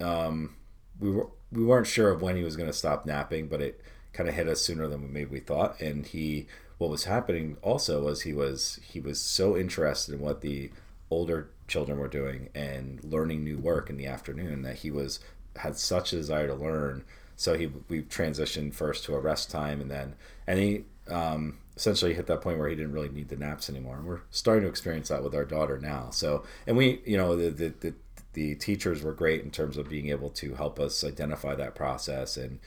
um, 0.00 0.54
we 1.00 1.10
were 1.10 1.28
we 1.50 1.64
weren't 1.64 1.86
sure 1.86 2.10
of 2.10 2.22
when 2.22 2.36
he 2.36 2.44
was 2.44 2.56
going 2.56 2.68
to 2.68 2.72
stop 2.72 3.04
napping, 3.04 3.48
but 3.48 3.60
it 3.60 3.80
kind 4.12 4.28
of 4.28 4.34
hit 4.34 4.48
us 4.48 4.60
sooner 4.60 4.86
than 4.86 5.12
maybe 5.12 5.30
we 5.30 5.40
thought. 5.40 5.80
And 5.80 6.06
he 6.06 6.46
what 6.78 6.90
was 6.90 7.04
happening 7.04 7.56
also 7.62 8.04
was 8.04 8.22
he 8.22 8.32
was 8.32 8.78
he 8.82 9.00
was 9.00 9.20
so 9.20 9.56
interested 9.56 10.14
in 10.14 10.20
what 10.20 10.40
the 10.40 10.70
older 11.10 11.50
children 11.68 11.98
were 11.98 12.08
doing 12.08 12.48
and 12.54 13.02
learning 13.04 13.44
new 13.44 13.58
work 13.58 13.90
in 13.90 13.96
the 13.96 14.06
afternoon 14.06 14.62
that 14.62 14.76
he 14.76 14.90
was 14.90 15.20
had 15.56 15.76
such 15.76 16.12
a 16.12 16.16
desire 16.16 16.46
to 16.46 16.54
learn 16.54 17.04
so 17.36 17.56
he 17.56 17.70
we 17.88 18.02
transitioned 18.02 18.74
first 18.74 19.04
to 19.04 19.14
a 19.14 19.20
rest 19.20 19.50
time 19.50 19.80
and 19.80 19.90
then 19.90 20.14
and 20.46 20.58
he 20.58 20.84
um, 21.08 21.58
essentially 21.76 22.14
hit 22.14 22.26
that 22.26 22.40
point 22.40 22.58
where 22.58 22.68
he 22.68 22.76
didn't 22.76 22.92
really 22.92 23.08
need 23.08 23.28
the 23.28 23.36
naps 23.36 23.68
anymore. 23.68 23.96
And 23.96 24.06
we're 24.06 24.20
starting 24.30 24.64
to 24.64 24.68
experience 24.68 25.08
that 25.08 25.22
with 25.22 25.34
our 25.34 25.44
daughter 25.44 25.78
now. 25.78 26.10
So 26.10 26.44
and 26.66 26.76
we 26.76 27.00
you 27.04 27.16
know 27.16 27.36
the 27.36 27.50
the, 27.50 27.74
the 27.80 27.94
the 28.34 28.54
teachers 28.54 29.02
were 29.02 29.12
great 29.12 29.42
in 29.42 29.50
terms 29.50 29.76
of 29.76 29.88
being 29.88 30.08
able 30.08 30.30
to 30.30 30.54
help 30.54 30.80
us 30.80 31.04
identify 31.04 31.54
that 31.54 31.74
process 31.74 32.36
and 32.36 32.60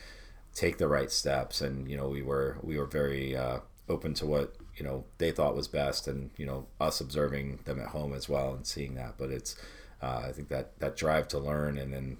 take 0.53 0.77
the 0.77 0.87
right 0.87 1.11
steps. 1.11 1.61
And 1.61 1.89
you 1.89 1.97
know 1.97 2.09
we 2.09 2.21
were 2.21 2.57
we 2.61 2.77
were 2.77 2.85
very 2.85 3.35
uh, 3.35 3.59
open 3.89 4.13
to 4.15 4.25
what 4.25 4.55
you 4.75 4.83
know 4.83 5.05
they 5.17 5.31
thought 5.31 5.55
was 5.55 5.67
best 5.67 6.07
and 6.07 6.31
you 6.37 6.45
know 6.45 6.67
us 6.79 6.99
observing 6.99 7.59
them 7.65 7.79
at 7.79 7.87
home 7.87 8.13
as 8.13 8.27
well 8.27 8.53
and 8.53 8.65
seeing 8.65 8.95
that. 8.95 9.15
But 9.17 9.29
it's 9.29 9.55
uh, 10.01 10.23
i 10.27 10.31
think 10.31 10.49
that 10.49 10.77
that 10.79 10.95
drive 10.95 11.27
to 11.27 11.39
learn 11.39 11.77
and 11.77 11.93
then 11.93 12.17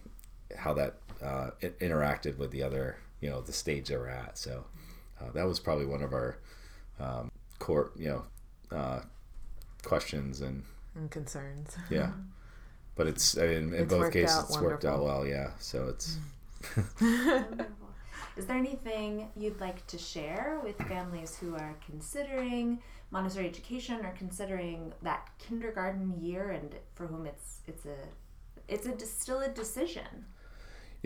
how 0.57 0.73
that 0.73 0.95
uh, 1.23 1.51
it 1.61 1.77
interacted 1.79 2.37
with 2.37 2.51
the 2.51 2.63
other 2.63 2.97
you 3.21 3.29
know 3.29 3.41
the 3.41 3.53
stage 3.53 3.87
they 3.89 3.97
were 3.97 4.09
at. 4.09 4.37
So 4.37 4.65
uh, 5.21 5.31
that 5.33 5.45
was 5.45 5.59
probably 5.59 5.85
one 5.85 6.01
of 6.03 6.13
our 6.13 6.37
um, 6.99 7.31
core 7.59 7.91
you 7.95 8.07
know 8.09 8.77
uh, 8.77 9.01
questions 9.83 10.41
and 10.41 10.63
And 10.95 11.09
concerns. 11.11 11.75
yeah. 11.89 12.11
But 12.95 13.07
it's 13.07 13.37
I 13.37 13.47
mean, 13.47 13.73
in 13.73 13.83
It's 13.83 13.93
both 13.93 14.11
cases 14.13 14.37
out 14.37 14.45
it's 14.45 14.59
worked 14.59 14.85
out 14.85 15.03
well. 15.03 15.25
Yeah. 15.25 15.51
So 15.59 15.87
it's 15.89 16.17
Is 18.37 18.45
there 18.47 18.57
anything 18.57 19.29
you'd 19.37 19.61
like 19.61 19.85
to 19.87 19.97
share 19.97 20.59
with 20.63 20.77
families 20.87 21.37
who 21.37 21.55
are 21.55 21.75
considering 21.85 22.79
Montessori 23.11 23.47
education 23.47 24.05
or 24.05 24.11
considering 24.17 24.91
that 25.03 25.29
kindergarten 25.39 26.19
year 26.21 26.49
and 26.51 26.75
for 26.95 27.07
whom 27.07 27.25
it's 27.25 27.59
it's 27.67 27.85
a 27.85 27.95
it's 28.67 28.87
a 28.87 29.05
still 29.05 29.39
a 29.39 29.49
decision? 29.49 30.25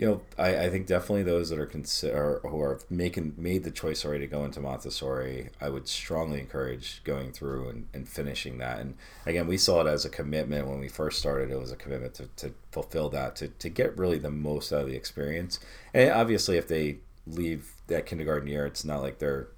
You 0.00 0.06
know, 0.06 0.22
I, 0.38 0.56
I 0.56 0.70
think 0.70 0.86
definitely 0.86 1.24
those 1.24 1.50
that 1.50 1.58
are 1.58 1.66
consider 1.66 2.40
who 2.42 2.58
are 2.62 2.80
making 2.88 3.34
made 3.36 3.64
the 3.64 3.70
choice 3.70 4.02
already 4.02 4.24
to 4.24 4.30
go 4.30 4.46
into 4.46 4.58
Montessori, 4.58 5.50
I 5.60 5.68
would 5.68 5.88
strongly 5.88 6.40
encourage 6.40 7.04
going 7.04 7.32
through 7.32 7.68
and, 7.68 7.86
and 7.92 8.08
finishing 8.08 8.56
that. 8.56 8.80
And 8.80 8.94
again, 9.26 9.46
we 9.46 9.58
saw 9.58 9.82
it 9.82 9.86
as 9.86 10.06
a 10.06 10.08
commitment 10.08 10.66
when 10.66 10.80
we 10.80 10.88
first 10.88 11.18
started. 11.18 11.50
It 11.50 11.60
was 11.60 11.70
a 11.70 11.76
commitment 11.76 12.14
to, 12.14 12.28
to 12.36 12.54
fulfill 12.72 13.10
that, 13.10 13.36
to, 13.36 13.48
to 13.48 13.68
get 13.68 13.98
really 13.98 14.16
the 14.16 14.30
most 14.30 14.72
out 14.72 14.80
of 14.80 14.86
the 14.86 14.96
experience. 14.96 15.60
And 15.92 16.10
obviously, 16.10 16.56
if 16.56 16.66
they 16.66 17.00
leave 17.26 17.74
that 17.88 18.06
kindergarten 18.06 18.48
year, 18.48 18.64
it's 18.64 18.86
not 18.86 19.02
like 19.02 19.18
they're, 19.18 19.48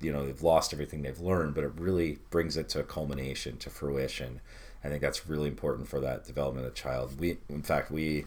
you 0.00 0.12
know, 0.12 0.26
they've 0.26 0.42
lost 0.42 0.72
everything 0.72 1.02
they've 1.02 1.20
learned, 1.20 1.54
but 1.54 1.62
it 1.62 1.74
really 1.76 2.18
brings 2.30 2.56
it 2.56 2.68
to 2.70 2.80
a 2.80 2.82
culmination, 2.82 3.56
to 3.58 3.70
fruition. 3.70 4.40
I 4.82 4.88
think 4.88 5.00
that's 5.00 5.28
really 5.28 5.46
important 5.46 5.86
for 5.86 6.00
that 6.00 6.24
development 6.24 6.66
of 6.66 6.74
child. 6.74 7.20
We, 7.20 7.38
in 7.48 7.62
fact, 7.62 7.92
we 7.92 8.24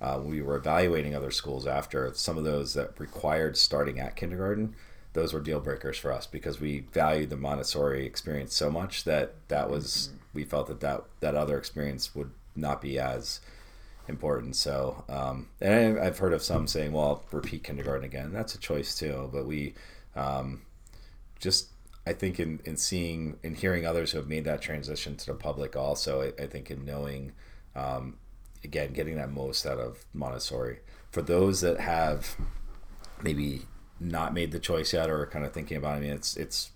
uh, 0.00 0.20
we 0.22 0.42
were 0.42 0.56
evaluating 0.56 1.14
other 1.14 1.30
schools 1.30 1.66
after 1.66 2.12
some 2.14 2.36
of 2.36 2.44
those 2.44 2.74
that 2.74 2.98
required 2.98 3.56
starting 3.56 3.98
at 3.98 4.16
kindergarten. 4.16 4.74
Those 5.12 5.32
were 5.32 5.40
deal 5.40 5.60
breakers 5.60 5.96
for 5.96 6.12
us 6.12 6.26
because 6.26 6.60
we 6.60 6.80
valued 6.92 7.30
the 7.30 7.36
montessori 7.36 8.04
experience 8.04 8.54
so 8.54 8.70
much 8.70 9.04
that 9.04 9.34
that 9.48 9.70
was 9.70 10.10
we 10.34 10.44
felt 10.44 10.66
that 10.66 10.80
that, 10.80 11.04
that 11.20 11.34
other 11.34 11.56
experience 11.56 12.14
would 12.14 12.30
not 12.54 12.82
be 12.82 12.98
as 12.98 13.40
important. 14.08 14.54
So 14.56 15.04
um, 15.08 15.48
and 15.60 15.98
i've 15.98 16.18
heard 16.18 16.34
of 16.34 16.42
some 16.42 16.66
saying 16.66 16.92
well 16.92 17.24
repeat 17.32 17.64
kindergarten 17.64 18.04
again. 18.04 18.32
That's 18.32 18.54
a 18.54 18.58
choice 18.58 18.94
too 18.94 19.30
but 19.32 19.46
we 19.46 19.74
um, 20.14 20.62
just 21.40 21.68
I 22.06 22.12
think 22.12 22.38
in, 22.38 22.60
in 22.64 22.76
seeing 22.76 23.38
and 23.42 23.56
hearing 23.56 23.84
others 23.84 24.12
who 24.12 24.18
have 24.18 24.28
made 24.28 24.44
that 24.44 24.62
transition 24.62 25.16
to 25.16 25.26
the 25.26 25.34
public 25.34 25.74
also, 25.74 26.22
I, 26.22 26.42
I 26.42 26.46
think 26.46 26.70
in 26.70 26.84
knowing, 26.84 27.32
um, 27.74 28.16
again, 28.64 28.92
getting 28.92 29.16
that 29.16 29.32
most 29.32 29.66
out 29.66 29.78
of 29.78 30.04
Montessori. 30.12 30.78
For 31.10 31.22
those 31.22 31.60
that 31.60 31.80
have 31.80 32.36
maybe 33.22 33.62
not 33.98 34.34
made 34.34 34.52
the 34.52 34.58
choice 34.58 34.92
yet 34.92 35.08
or 35.08 35.22
are 35.22 35.26
kind 35.26 35.44
of 35.44 35.52
thinking 35.52 35.76
about 35.76 35.94
it, 35.94 35.96
I 35.96 36.00
mean, 36.00 36.10
it's, 36.12 36.36
it's, 36.36 36.70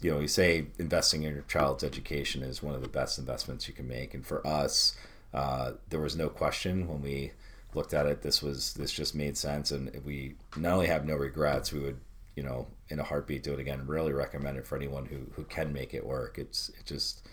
you 0.00 0.10
know, 0.10 0.20
you 0.20 0.28
say 0.28 0.66
investing 0.78 1.22
in 1.22 1.34
your 1.34 1.44
child's 1.44 1.84
education 1.84 2.42
is 2.42 2.62
one 2.62 2.74
of 2.74 2.82
the 2.82 2.88
best 2.88 3.18
investments 3.18 3.68
you 3.68 3.74
can 3.74 3.88
make. 3.88 4.12
And 4.14 4.26
for 4.26 4.46
us, 4.46 4.96
uh, 5.32 5.72
there 5.88 6.00
was 6.00 6.16
no 6.16 6.28
question 6.28 6.88
when 6.88 7.00
we 7.00 7.32
looked 7.74 7.94
at 7.94 8.06
it, 8.06 8.22
this 8.22 8.42
was, 8.42 8.74
this 8.74 8.92
just 8.92 9.14
made 9.14 9.36
sense. 9.36 9.70
And 9.70 9.90
we 10.04 10.34
not 10.56 10.74
only 10.74 10.86
have 10.86 11.06
no 11.06 11.14
regrets, 11.14 11.72
we 11.72 11.80
would, 11.80 12.00
you 12.36 12.42
know, 12.42 12.66
in 12.88 12.98
a 12.98 13.04
heartbeat 13.04 13.42
do 13.42 13.54
it 13.54 13.60
again. 13.60 13.86
Really 13.86 14.12
recommend 14.12 14.58
it 14.58 14.66
for 14.66 14.76
anyone 14.76 15.06
who, 15.06 15.20
who 15.32 15.44
can 15.44 15.72
make 15.72 15.94
it 15.94 16.04
work. 16.04 16.38
It's, 16.38 16.68
it 16.70 16.84
just, 16.84 17.26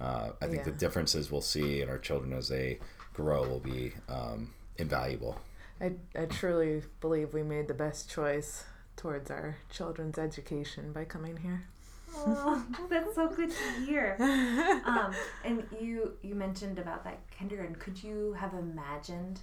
uh, 0.00 0.30
I 0.42 0.46
think 0.46 0.64
the 0.64 0.70
differences 0.72 1.30
we'll 1.30 1.40
see 1.40 1.82
in 1.82 1.88
our 1.88 1.98
children 1.98 2.32
as 2.32 2.48
they 2.48 2.78
grow 3.20 3.46
will 3.46 3.60
be 3.60 3.92
um, 4.08 4.50
invaluable. 4.78 5.38
I, 5.80 5.92
I 6.18 6.24
truly 6.26 6.82
believe 7.00 7.34
we 7.34 7.42
made 7.42 7.68
the 7.68 7.74
best 7.74 8.10
choice 8.10 8.64
towards 8.96 9.30
our 9.30 9.56
children's 9.70 10.18
education 10.18 10.92
by 10.92 11.04
coming 11.04 11.36
here. 11.38 11.64
Oh, 12.16 12.62
that's 12.88 13.14
so 13.14 13.28
good 13.28 13.50
to 13.50 13.86
hear. 13.86 14.16
Um, 14.80 15.12
and 15.44 15.64
you 15.80 16.12
you 16.22 16.34
mentioned 16.34 16.78
about 16.78 17.04
that 17.04 17.18
kindergarten. 17.30 17.76
Could 17.76 18.02
you 18.02 18.34
have 18.38 18.54
imagined 18.54 19.40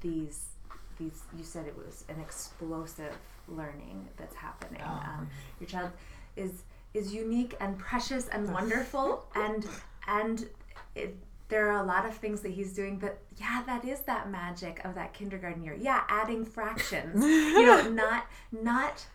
these 0.00 0.50
these? 0.98 1.22
You 1.36 1.42
said 1.42 1.66
it 1.66 1.76
was 1.76 2.04
an 2.08 2.20
explosive 2.20 3.16
learning 3.48 4.06
that's 4.16 4.36
happening. 4.36 4.82
Oh. 4.84 4.90
Um, 4.90 5.28
your 5.58 5.68
child 5.68 5.90
is 6.36 6.62
is 6.94 7.12
unique 7.12 7.56
and 7.60 7.78
precious 7.78 8.28
and 8.28 8.52
wonderful, 8.52 9.26
and 9.34 9.66
and 10.06 10.48
it, 10.94 11.16
there 11.48 11.70
are 11.70 11.82
a 11.82 11.86
lot 11.86 12.04
of 12.04 12.14
things 12.14 12.40
that 12.42 12.50
he's 12.50 12.72
doing 12.74 12.98
that 12.98 13.18
yeah 13.36 13.62
that 13.66 13.84
is 13.84 14.00
that 14.00 14.30
magic 14.30 14.84
of 14.84 14.94
that 14.94 15.12
kindergarten 15.14 15.62
year 15.62 15.76
yeah 15.80 16.02
adding 16.08 16.44
fractions 16.44 17.24
you 17.24 17.66
know 17.66 17.88
not 17.90 18.26
not 18.52 19.06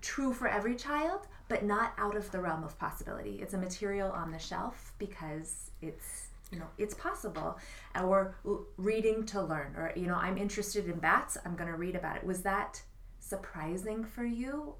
true 0.00 0.32
for 0.32 0.48
every 0.48 0.76
child, 0.76 1.26
but 1.48 1.64
not 1.64 1.92
out 1.98 2.16
of 2.16 2.30
the 2.30 2.40
realm 2.40 2.64
of 2.64 2.78
possibility. 2.78 3.38
It's 3.42 3.54
a 3.54 3.58
material 3.58 4.10
on 4.10 4.30
the 4.30 4.38
shelf 4.38 4.92
because 4.98 5.70
it's 5.82 6.28
you 6.50 6.58
know 6.58 6.66
it's 6.78 6.94
possible. 6.94 7.58
Or 8.02 8.36
reading 8.76 9.26
to 9.26 9.42
learn, 9.42 9.74
or 9.76 9.92
you 9.96 10.06
know 10.06 10.14
I'm 10.14 10.38
interested 10.38 10.86
in 10.88 10.98
bats. 10.98 11.36
I'm 11.44 11.56
going 11.56 11.70
to 11.70 11.76
read 11.76 11.96
about 11.96 12.16
it. 12.16 12.24
Was 12.24 12.42
that 12.42 12.82
surprising 13.18 14.04
for 14.04 14.24
you? 14.24 14.74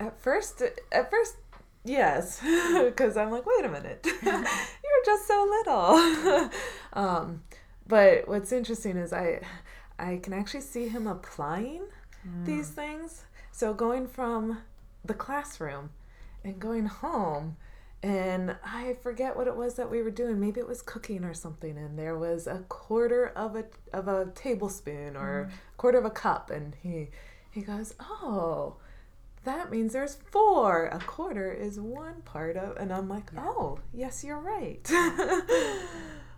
At 0.00 0.18
first, 0.20 0.62
at 0.90 1.10
first, 1.10 1.36
yes, 1.84 2.40
because 2.84 3.16
I'm 3.16 3.30
like, 3.30 3.44
wait 3.46 3.64
a 3.64 3.68
minute, 3.68 4.06
you're 4.22 5.04
just 5.04 5.26
so 5.26 5.46
little. 5.50 6.50
um, 6.92 7.42
but 7.86 8.28
what's 8.28 8.52
interesting 8.52 8.96
is 8.96 9.12
I, 9.12 9.40
I 9.98 10.16
can 10.16 10.32
actually 10.32 10.60
see 10.60 10.88
him 10.88 11.06
applying 11.06 11.82
these 12.44 12.68
things. 12.68 13.24
So 13.50 13.74
going 13.74 14.06
from 14.06 14.62
the 15.04 15.14
classroom 15.14 15.90
and 16.44 16.60
going 16.60 16.86
home, 16.86 17.56
and 18.02 18.56
I 18.64 18.96
forget 19.02 19.36
what 19.36 19.46
it 19.46 19.56
was 19.56 19.74
that 19.74 19.90
we 19.90 20.02
were 20.02 20.10
doing. 20.10 20.40
Maybe 20.40 20.60
it 20.60 20.66
was 20.66 20.82
cooking 20.82 21.24
or 21.24 21.34
something, 21.34 21.76
and 21.76 21.98
there 21.98 22.16
was 22.16 22.46
a 22.46 22.60
quarter 22.68 23.28
of 23.28 23.56
a 23.56 23.64
of 23.92 24.08
a 24.08 24.26
tablespoon 24.34 25.16
or 25.16 25.50
quarter 25.76 25.98
of 25.98 26.04
a 26.04 26.10
cup, 26.10 26.50
and 26.50 26.74
he 26.82 27.10
he 27.50 27.62
goes, 27.62 27.94
oh 28.00 28.76
that 29.44 29.70
means 29.70 29.92
there's 29.92 30.16
four. 30.30 30.86
A 30.86 30.98
quarter 30.98 31.52
is 31.52 31.80
one 31.80 32.22
part 32.24 32.56
of, 32.56 32.76
and 32.76 32.92
I'm 32.92 33.08
like, 33.08 33.30
oh, 33.36 33.78
yes, 33.92 34.22
you're 34.24 34.38
right. 34.38 34.90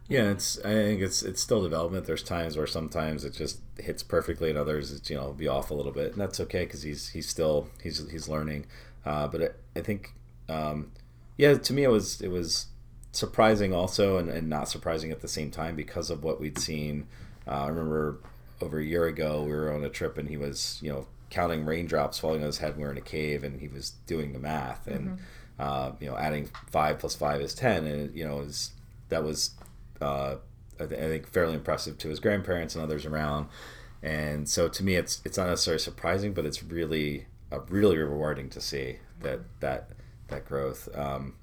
Yeah, 0.06 0.30
it's. 0.30 0.58
I 0.58 0.72
think 0.72 1.00
it's 1.00 1.22
it's 1.22 1.40
still 1.40 1.62
development. 1.62 2.04
There's 2.04 2.22
times 2.22 2.56
where 2.56 2.66
sometimes 2.66 3.24
it 3.24 3.32
just 3.32 3.60
hits 3.78 4.02
perfectly, 4.02 4.50
and 4.50 4.58
others 4.58 4.92
it's 4.92 5.08
you 5.08 5.16
know 5.16 5.32
be 5.32 5.48
off 5.48 5.70
a 5.70 5.74
little 5.74 5.92
bit, 5.92 6.12
and 6.12 6.20
that's 6.20 6.40
okay 6.40 6.64
because 6.64 6.82
he's 6.82 7.08
he's 7.08 7.28
still 7.28 7.68
he's 7.82 8.10
he's 8.10 8.28
learning. 8.28 8.66
Uh, 9.06 9.26
but 9.28 9.40
it, 9.40 9.60
I 9.74 9.80
think, 9.80 10.14
um, 10.48 10.92
yeah, 11.38 11.54
to 11.54 11.72
me 11.72 11.84
it 11.84 11.90
was 11.90 12.20
it 12.20 12.28
was 12.28 12.66
surprising 13.12 13.72
also, 13.72 14.18
and, 14.18 14.28
and 14.28 14.48
not 14.48 14.68
surprising 14.68 15.10
at 15.10 15.20
the 15.20 15.28
same 15.28 15.50
time 15.50 15.74
because 15.74 16.10
of 16.10 16.22
what 16.22 16.38
we'd 16.38 16.58
seen. 16.58 17.06
Uh, 17.46 17.64
I 17.64 17.68
remember 17.68 18.18
over 18.60 18.78
a 18.78 18.84
year 18.84 19.06
ago 19.06 19.42
we 19.42 19.52
were 19.52 19.72
on 19.72 19.84
a 19.84 19.88
trip, 19.88 20.18
and 20.18 20.28
he 20.28 20.36
was 20.36 20.78
you 20.82 20.92
know 20.92 21.06
counting 21.34 21.64
raindrops 21.64 22.16
falling 22.20 22.42
on 22.42 22.46
his 22.46 22.58
head. 22.58 22.70
when 22.70 22.78
we 22.78 22.84
were 22.84 22.92
in 22.92 22.96
a 22.96 23.00
cave, 23.00 23.42
and 23.42 23.60
he 23.60 23.66
was 23.66 23.90
doing 24.06 24.32
the 24.32 24.38
math, 24.38 24.86
and 24.86 25.08
mm-hmm. 25.08 25.22
uh, 25.58 25.90
you 25.98 26.08
know 26.08 26.16
adding 26.16 26.48
five 26.70 27.00
plus 27.00 27.16
five 27.16 27.40
is 27.40 27.54
ten, 27.54 27.86
and 27.86 28.16
you 28.16 28.24
know 28.24 28.36
was 28.36 28.70
that 29.08 29.24
was 29.24 29.50
uh, 30.00 30.36
I, 30.78 30.86
th- 30.86 31.00
I, 31.00 31.08
think 31.08 31.26
fairly 31.26 31.54
impressive 31.54 31.98
to 31.98 32.08
his 32.08 32.20
grandparents 32.20 32.76
and 32.76 32.84
others 32.84 33.04
around. 33.04 33.48
And 34.00 34.48
so 34.48 34.68
to 34.68 34.84
me, 34.84 34.94
it's 34.94 35.22
it's 35.24 35.36
not 35.36 35.48
necessarily 35.48 35.80
surprising, 35.80 36.34
but 36.34 36.46
it's 36.46 36.62
really 36.62 37.26
uh, 37.50 37.58
really 37.68 37.98
rewarding 37.98 38.48
to 38.50 38.60
see 38.60 38.98
that 39.20 39.40
that 39.58 39.90
that 40.28 40.44
growth. 40.44 40.88
Um, 40.96 41.34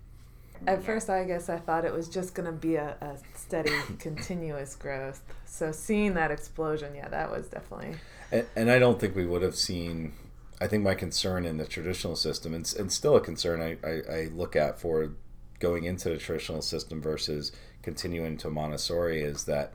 At 0.65 0.83
first, 0.83 1.09
I 1.09 1.25
guess 1.25 1.49
I 1.49 1.57
thought 1.57 1.83
it 1.83 1.91
was 1.93 2.07
just 2.07 2.33
going 2.33 2.45
to 2.45 2.53
be 2.53 2.75
a, 2.75 2.95
a 3.01 3.17
steady, 3.37 3.73
continuous 3.99 4.73
growth. 4.75 5.21
So 5.43 5.73
seeing 5.73 6.13
that 6.13 6.31
explosion, 6.31 6.95
yeah, 6.95 7.09
that 7.09 7.29
was 7.29 7.47
definitely. 7.47 7.97
And, 8.31 8.45
and 8.55 8.71
I 8.71 8.79
don't 8.79 8.99
think 8.99 9.15
we 9.15 9.25
would 9.25 9.41
have 9.41 9.55
seen 9.55 10.13
I 10.61 10.67
think 10.67 10.83
my 10.83 10.93
concern 10.93 11.43
in 11.43 11.57
the 11.57 11.65
traditional 11.65 12.15
system, 12.15 12.53
and, 12.53 12.71
and 12.77 12.91
still 12.91 13.15
a 13.15 13.19
concern 13.19 13.61
I, 13.63 13.77
I, 13.83 14.01
I, 14.15 14.25
look 14.27 14.55
at 14.55 14.79
for 14.79 15.13
going 15.57 15.85
into 15.85 16.09
the 16.09 16.17
traditional 16.17 16.61
system 16.61 17.01
versus 17.01 17.51
continuing 17.81 18.37
to 18.37 18.49
Montessori 18.51 19.21
is 19.21 19.45
that 19.45 19.73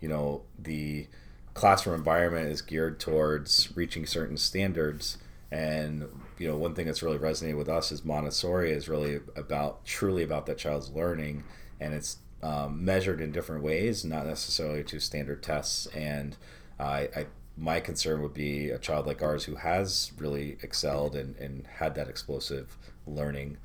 you 0.00 0.08
know 0.08 0.42
the 0.56 1.08
classroom 1.54 1.96
environment 1.96 2.48
is 2.48 2.62
geared 2.62 3.00
towards 3.00 3.76
reaching 3.76 4.06
certain 4.06 4.36
standards. 4.36 5.18
And 5.50 6.06
you 6.38 6.46
know 6.46 6.56
one 6.56 6.76
thing 6.76 6.86
that's 6.86 7.02
really 7.02 7.18
resonated 7.18 7.58
with 7.58 7.68
us 7.68 7.90
is 7.90 8.04
Montessori 8.04 8.70
is 8.70 8.88
really 8.88 9.18
about 9.34 9.84
truly 9.84 10.22
about 10.22 10.46
that 10.46 10.58
child's 10.58 10.90
learning. 10.90 11.42
And 11.80 11.92
it's 11.92 12.18
um, 12.40 12.84
measured 12.84 13.20
in 13.20 13.32
different 13.32 13.64
ways 13.64 14.04
not 14.04 14.26
necessarily 14.26 14.84
to 14.84 15.00
standard 15.00 15.42
tests. 15.42 15.86
And 15.86 16.36
I, 16.78 17.08
I 17.16 17.26
my 17.60 17.78
concern 17.78 18.22
would 18.22 18.32
be 18.32 18.70
a 18.70 18.78
child 18.78 19.06
like 19.06 19.22
ours 19.22 19.44
who 19.44 19.56
has 19.56 20.12
really 20.16 20.56
excelled 20.62 21.14
and, 21.14 21.36
and 21.36 21.66
had 21.66 21.94
that 21.94 22.08
explosive 22.08 22.78
learning 23.06 23.58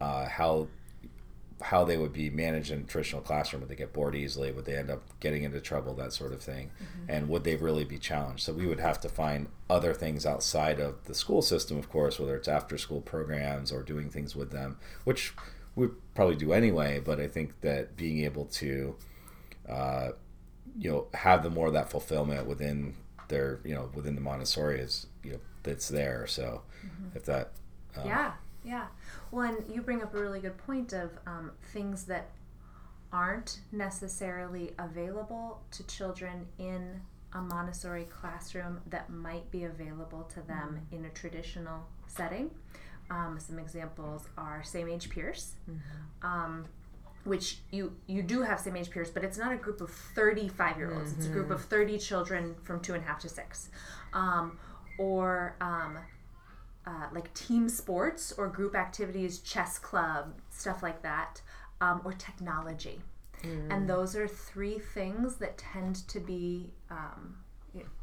uh, 0.00 0.26
how 0.26 0.68
how 1.60 1.84
they 1.84 1.96
would 1.96 2.12
be 2.12 2.28
managed 2.28 2.72
in 2.72 2.80
a 2.80 2.82
traditional 2.82 3.22
classroom. 3.22 3.60
Would 3.60 3.68
they 3.68 3.76
get 3.76 3.92
bored 3.92 4.16
easily? 4.16 4.50
Would 4.50 4.64
they 4.64 4.76
end 4.76 4.90
up 4.90 5.02
getting 5.20 5.44
into 5.44 5.60
trouble? 5.60 5.94
That 5.94 6.12
sort 6.12 6.32
of 6.32 6.42
thing. 6.42 6.70
Mm-hmm. 6.82 7.10
And 7.10 7.28
would 7.28 7.44
they 7.44 7.54
really 7.54 7.84
be 7.84 7.98
challenged? 7.98 8.42
So 8.42 8.52
we 8.52 8.66
would 8.66 8.80
have 8.80 9.00
to 9.02 9.08
find 9.08 9.46
other 9.70 9.94
things 9.94 10.26
outside 10.26 10.80
of 10.80 11.04
the 11.04 11.14
school 11.14 11.40
system, 11.40 11.78
of 11.78 11.88
course, 11.88 12.18
whether 12.18 12.34
it's 12.34 12.48
after 12.48 12.76
school 12.78 13.00
programs 13.00 13.70
or 13.70 13.84
doing 13.84 14.10
things 14.10 14.34
with 14.34 14.50
them, 14.50 14.76
which 15.04 15.34
we 15.76 15.88
probably 16.16 16.34
do 16.34 16.52
anyway. 16.52 16.98
But 16.98 17.20
I 17.20 17.28
think 17.28 17.60
that 17.60 17.96
being 17.96 18.24
able 18.24 18.46
to, 18.46 18.96
uh, 19.68 20.08
you 20.76 20.90
know, 20.90 21.06
have 21.14 21.44
the 21.44 21.50
more 21.50 21.68
of 21.68 21.74
that 21.74 21.90
fulfillment 21.90 22.48
within 22.48 22.94
their, 23.32 23.58
you 23.64 23.74
know, 23.74 23.90
within 23.94 24.14
the 24.14 24.20
Montessori 24.20 24.78
is, 24.80 25.06
you 25.24 25.32
know, 25.32 25.40
that's 25.62 25.88
there. 25.88 26.26
So 26.26 26.62
mm-hmm. 26.86 27.16
if 27.16 27.24
that. 27.24 27.52
Um, 27.96 28.06
yeah. 28.06 28.32
Yeah. 28.64 28.86
Well, 29.32 29.44
and 29.48 29.74
you 29.74 29.82
bring 29.82 30.02
up 30.02 30.14
a 30.14 30.20
really 30.20 30.40
good 30.40 30.56
point 30.58 30.92
of 30.92 31.10
um, 31.26 31.50
things 31.72 32.04
that 32.04 32.30
aren't 33.12 33.60
necessarily 33.72 34.72
available 34.78 35.60
to 35.72 35.86
children 35.86 36.46
in 36.58 37.00
a 37.32 37.40
Montessori 37.40 38.04
classroom 38.04 38.80
that 38.86 39.10
might 39.10 39.50
be 39.50 39.64
available 39.64 40.22
to 40.34 40.40
them 40.42 40.80
mm-hmm. 40.80 40.96
in 40.96 41.04
a 41.06 41.10
traditional 41.10 41.86
setting. 42.06 42.50
Um, 43.10 43.38
some 43.40 43.58
examples 43.58 44.28
are 44.38 44.62
same 44.62 44.88
age 44.88 45.10
peers, 45.10 45.54
mm-hmm. 45.68 46.26
Which 47.24 47.58
you 47.70 47.92
you 48.06 48.22
do 48.22 48.42
have 48.42 48.58
same 48.60 48.76
age 48.76 48.90
peers, 48.90 49.10
but 49.10 49.22
it's 49.24 49.38
not 49.38 49.52
a 49.52 49.56
group 49.56 49.80
of 49.80 49.90
thirty 49.90 50.48
five 50.48 50.76
year 50.76 50.92
olds. 50.92 51.10
Mm-hmm. 51.10 51.20
It's 51.20 51.28
a 51.28 51.32
group 51.32 51.46
mm-hmm. 51.46 51.54
of 51.54 51.64
thirty 51.64 51.98
children 51.98 52.54
from 52.62 52.80
two 52.80 52.94
and 52.94 53.02
a 53.02 53.06
half 53.06 53.20
to 53.20 53.28
six, 53.28 53.70
um, 54.12 54.58
or 54.98 55.56
um, 55.60 55.98
uh, 56.86 57.06
like 57.12 57.32
team 57.34 57.68
sports 57.68 58.32
or 58.32 58.48
group 58.48 58.74
activities, 58.74 59.38
chess 59.38 59.78
club, 59.78 60.34
stuff 60.50 60.82
like 60.82 61.02
that, 61.02 61.40
um, 61.80 62.00
or 62.04 62.12
technology. 62.12 63.00
Mm. 63.44 63.72
And 63.72 63.88
those 63.88 64.16
are 64.16 64.28
three 64.28 64.78
things 64.78 65.36
that 65.36 65.58
tend 65.58 66.06
to 66.08 66.20
be 66.20 66.70
um, 66.90 67.36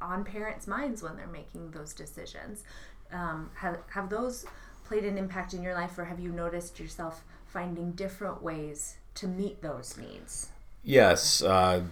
on 0.01 0.23
parents' 0.23 0.67
minds 0.67 1.03
when 1.03 1.15
they're 1.15 1.27
making 1.27 1.71
those 1.71 1.93
decisions. 1.93 2.63
Um, 3.11 3.49
have, 3.55 3.79
have 3.89 4.09
those 4.09 4.45
played 4.85 5.03
an 5.03 5.17
impact 5.17 5.53
in 5.53 5.63
your 5.63 5.73
life, 5.73 5.97
or 5.97 6.05
have 6.05 6.19
you 6.19 6.31
noticed 6.31 6.79
yourself 6.79 7.23
finding 7.45 7.91
different 7.93 8.43
ways 8.43 8.97
to 9.15 9.27
meet 9.27 9.61
those 9.61 9.97
needs? 9.97 10.49
Yes. 10.83 11.41
Uh, 11.41 11.83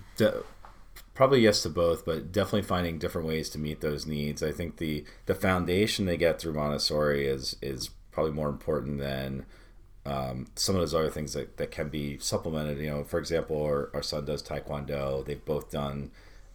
probably 1.13 1.41
yes 1.41 1.63
to 1.63 1.69
both, 1.69 2.05
but 2.05 2.31
definitely 2.31 2.61
finding 2.61 2.99
different 2.99 3.27
ways 3.27 3.49
to 3.49 3.59
meet 3.59 3.81
those 3.81 4.05
needs. 4.05 4.43
I 4.43 4.51
think 4.51 4.77
the 4.77 5.03
the 5.25 5.35
foundation 5.35 6.05
they 6.05 6.17
get 6.17 6.39
through 6.39 6.53
Montessori 6.53 7.25
is 7.27 7.55
is 7.61 7.89
probably 8.11 8.33
more 8.33 8.49
important 8.49 8.99
than 8.99 9.45
um, 10.05 10.47
some 10.55 10.75
of 10.75 10.81
those 10.81 10.95
other 10.95 11.09
things 11.09 11.33
that, 11.33 11.57
that 11.57 11.69
can 11.69 11.89
be 11.89 12.17
supplemented. 12.19 12.77
You 12.79 12.89
know, 12.89 13.03
for 13.03 13.19
example, 13.19 13.61
our, 13.61 13.89
our 13.93 14.01
son 14.01 14.25
does 14.25 14.41
taekwondo. 14.41 15.25
They've 15.25 15.43
both 15.43 15.69
done 15.69 16.11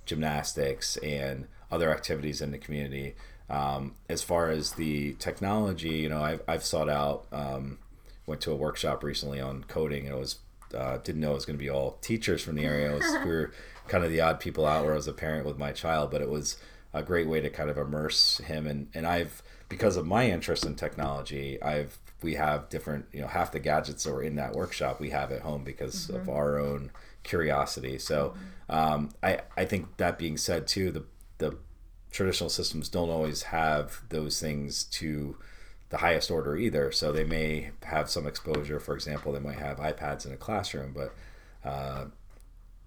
gymnastics 0.07 0.97
and 0.99 1.47
other 1.71 1.91
activities 1.91 2.41
in 2.41 2.51
the 2.51 2.59
community. 2.59 3.15
Um, 3.51 3.95
as 4.09 4.23
far 4.23 4.49
as 4.49 4.73
the 4.73 5.13
technology, 5.15 5.91
you 5.91 6.09
know, 6.09 6.23
I've, 6.23 6.43
I've 6.49 6.65
sought 6.65 6.89
out, 6.89 7.27
um, 7.31 7.79
went 8.27 8.41
to 8.43 8.53
a 8.53 8.57
workshop 8.57 9.05
recently 9.05 9.41
on 9.41 9.65
coding 9.65 10.07
and 10.07 10.17
it 10.17 10.19
was, 10.19 10.39
uh, 10.75 10.99
didn't 10.99 11.21
know 11.21 11.33
it 11.33 11.35
was 11.35 11.45
going 11.45 11.59
to 11.59 11.63
be 11.63 11.71
all 11.71 11.99
teachers 12.01 12.43
from 12.43 12.57
the 12.57 12.65
area. 12.65 12.93
Was, 12.93 13.05
we 13.25 13.31
were 13.31 13.53
kind 13.89 14.05
of 14.05 14.11
the 14.11 14.21
odd 14.21 14.41
people 14.41 14.67
out 14.67 14.85
where 14.85 14.93
I 14.93 14.97
was 14.97 15.09
a 15.09 15.13
parent 15.13 15.47
with 15.47 15.59
my 15.59 15.73
child, 15.73 16.11
but 16.11 16.21
it 16.21 16.31
was 16.31 16.57
a 16.95 17.03
great 17.03 17.29
way 17.29 17.41
to 17.41 17.51
kind 17.51 17.71
of 17.71 17.79
immerse 17.79 18.39
him. 18.39 18.67
And, 18.67 18.89
and 18.95 19.07
I've, 19.07 19.43
because 19.69 19.97
of 19.97 20.07
my 20.07 20.31
interest 20.31 20.65
in 20.67 20.75
technology, 20.75 21.61
I've, 21.63 21.99
we 22.23 22.35
have 22.35 22.69
different, 22.69 23.07
you 23.13 23.21
know, 23.21 23.27
half 23.27 23.53
the 23.53 23.59
gadgets 23.61 24.05
that 24.05 24.13
were 24.13 24.23
in 24.23 24.37
that 24.37 24.53
workshop 24.53 25.01
we 25.01 25.11
have 25.11 25.33
at 25.33 25.43
home 25.43 25.65
because 25.65 26.07
mm-hmm. 26.07 26.17
of 26.17 26.29
our 26.29 26.59
own 26.59 26.91
curiosity. 27.23 27.99
So, 27.99 28.35
um, 28.69 29.11
I, 29.23 29.41
I 29.57 29.65
think 29.65 29.97
that 29.97 30.19
being 30.19 30.37
said 30.37 30.67
too, 30.67 30.91
the, 30.91 31.05
the 31.39 31.59
traditional 32.11 32.51
systems 32.51 32.89
don't 32.89 33.11
always 33.11 33.45
have 33.45 34.03
those 34.11 34.41
things 34.41 34.85
to 34.85 35.37
the 35.93 35.99
highest 35.99 36.31
order 36.31 36.57
either. 36.57 36.91
So 36.91 37.13
they 37.13 37.23
may 37.23 37.71
have 37.83 38.09
some 38.09 38.27
exposure. 38.27 38.81
For 38.81 38.95
example, 38.95 39.31
they 39.31 39.41
might 39.41 39.59
have 39.59 39.77
iPads 39.77 40.25
in 40.27 40.33
a 40.33 40.39
classroom, 40.39 40.95
but 40.95 41.15
uh, 41.69 42.07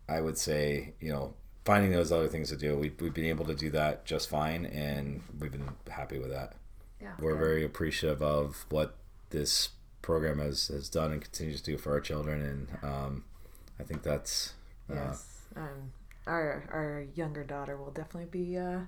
I 0.09 0.19
would 0.19 0.39
say, 0.39 0.95
you 0.99 1.11
know, 1.11 1.35
finding 1.65 1.91
those 1.91 2.11
other 2.11 2.27
things 2.27 2.49
to 2.49 2.57
do, 2.57 2.75
we, 2.75 2.91
we've 2.99 3.13
been 3.13 3.25
able 3.25 3.45
to 3.45 3.53
do 3.53 3.69
that 3.69 4.05
just 4.05 4.27
fine, 4.27 4.65
and 4.65 5.21
we've 5.39 5.51
been 5.51 5.69
happy 5.89 6.17
with 6.17 6.31
that. 6.31 6.53
Yeah, 6.99 7.11
We're 7.19 7.35
very 7.35 7.63
appreciative 7.63 8.23
of 8.23 8.65
what 8.69 8.95
this 9.29 9.69
program 10.01 10.39
has, 10.39 10.69
has 10.69 10.89
done 10.89 11.11
and 11.11 11.21
continues 11.21 11.61
to 11.61 11.71
do 11.71 11.77
for 11.77 11.91
our 11.91 12.01
children, 12.01 12.41
and 12.41 12.67
um, 12.83 13.23
I 13.79 13.83
think 13.83 14.01
that's. 14.01 14.53
Uh, 14.89 14.95
yes. 14.95 15.41
Um, 15.55 15.91
our, 16.25 16.63
our 16.71 17.05
younger 17.13 17.43
daughter 17.43 17.77
will 17.77 17.91
definitely 17.91 18.29
be 18.31 18.57
uh, 18.57 18.79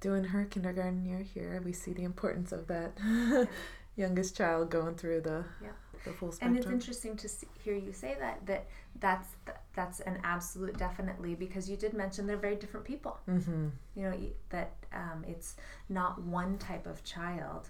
doing 0.00 0.24
her 0.24 0.44
kindergarten 0.44 1.04
year 1.04 1.20
here. 1.20 1.62
We 1.64 1.72
see 1.72 1.92
the 1.92 2.04
importance 2.04 2.52
of 2.52 2.66
that 2.68 2.92
youngest 3.96 4.36
child 4.36 4.70
going 4.70 4.94
through 4.94 5.22
the 5.22 5.44
yeah 5.62 5.70
the 6.04 6.12
full 6.12 6.32
spectrum. 6.32 6.56
And 6.56 6.64
it's 6.64 6.72
interesting 6.72 7.16
to 7.16 7.28
see, 7.28 7.48
hear 7.62 7.74
you 7.74 7.92
say 7.92 8.16
that 8.18 8.44
that 8.46 8.66
that's 9.00 9.28
that's 9.74 10.00
an 10.00 10.18
absolute 10.24 10.76
definitely 10.76 11.34
because 11.34 11.68
you 11.68 11.76
did 11.76 11.94
mention 11.94 12.26
they're 12.26 12.36
very 12.36 12.56
different 12.56 12.86
people. 12.86 13.18
Mm-hmm. 13.28 13.68
You 13.94 14.02
know 14.02 14.16
that 14.50 14.72
um, 14.92 15.24
it's 15.26 15.56
not 15.88 16.20
one 16.22 16.58
type 16.58 16.86
of 16.86 17.04
child 17.04 17.68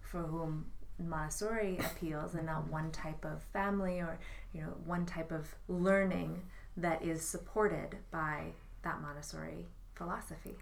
for 0.00 0.22
whom 0.22 0.66
Montessori 0.98 1.78
appeals, 1.78 2.34
and 2.34 2.46
not 2.46 2.70
one 2.70 2.90
type 2.90 3.24
of 3.24 3.42
family 3.52 4.00
or 4.00 4.18
you 4.52 4.62
know 4.62 4.74
one 4.84 5.06
type 5.06 5.32
of 5.32 5.54
learning 5.68 6.42
that 6.76 7.02
is 7.02 7.22
supported 7.22 7.96
by 8.10 8.52
that 8.82 9.00
Montessori 9.00 9.66
philosophy. 9.94 10.56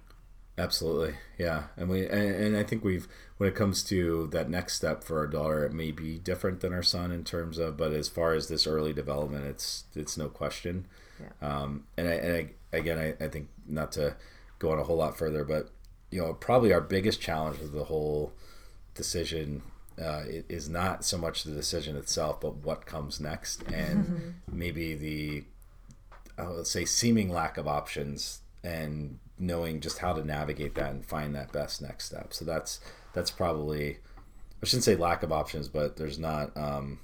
Absolutely, 0.57 1.17
yeah, 1.37 1.65
and 1.77 1.89
we 1.89 2.07
and, 2.07 2.35
and, 2.35 2.57
I 2.57 2.63
think 2.63 2.85
we've 2.85 3.09
when 3.39 3.49
it 3.49 3.57
comes 3.57 3.83
to 3.85 4.29
that 4.29 4.49
next 4.49 4.75
step 4.75 5.03
for 5.03 5.19
our 5.19 5.27
daughter, 5.27 5.65
it 5.65 5.73
may 5.73 5.91
be 5.91 6.19
different 6.19 6.61
than 6.61 6.73
our 6.73 6.83
son 6.83 7.11
in 7.11 7.25
terms 7.25 7.59
of, 7.59 7.77
but 7.77 7.93
as 7.93 8.09
far 8.09 8.35
as 8.35 8.47
this 8.47 8.65
early 8.65 8.93
development, 8.93 9.47
it's 9.47 9.85
it's 9.97 10.17
no 10.17 10.29
question. 10.29 10.87
Yeah. 11.21 11.49
Um, 11.49 11.85
and 11.97 12.09
I, 12.09 12.13
and 12.13 12.37
I, 12.73 12.77
again, 12.77 12.99
I, 12.99 13.25
I 13.25 13.29
think 13.29 13.49
not 13.67 13.91
to 13.93 14.15
go 14.61 14.71
on 14.71 14.79
a 14.79 14.85
whole 14.85 14.97
lot 14.97 15.19
further, 15.19 15.45
but 15.45 15.71
you 16.13 16.21
know, 16.21 16.33
probably 16.35 16.73
our 16.73 16.81
biggest 16.81 17.21
challenge 17.21 17.59
with 17.59 17.73
the 17.73 17.85
whole 17.85 18.33
decision 18.95 19.63
uh, 20.01 20.23
is 20.49 20.69
not 20.69 21.05
so 21.05 21.19
much 21.19 21.43
the 21.43 21.51
decision 21.51 21.97
itself, 21.97 22.41
but 22.41 22.59
what 22.59 22.87
comes 22.87 23.19
next, 23.19 23.65
and 23.73 24.37
maybe 24.53 24.95
the 24.95 25.45
I 26.39 26.49
would 26.49 26.69
say 26.69 26.85
seeming 26.85 27.29
lack 27.29 27.59
of 27.59 27.67
options 27.67 28.41
and 28.63 29.19
knowing 29.39 29.81
just 29.81 29.99
how 29.99 30.13
to 30.13 30.25
navigate 30.25 30.75
that 30.77 30.91
and 30.91 31.05
find 31.05 31.35
that 31.35 31.53
best 31.53 31.83
next 31.83 32.07
step. 32.07 32.33
So 32.33 32.45
that's 32.45 32.81
that's 33.13 33.31
probably 33.31 33.99
I 34.63 34.67
shouldn't 34.67 34.85
say 34.85 34.97
lack 34.97 35.23
of 35.23 35.33
options, 35.33 35.69
but 35.69 35.97
there's 35.97 36.19
not 36.19 36.57
um, 36.57 37.01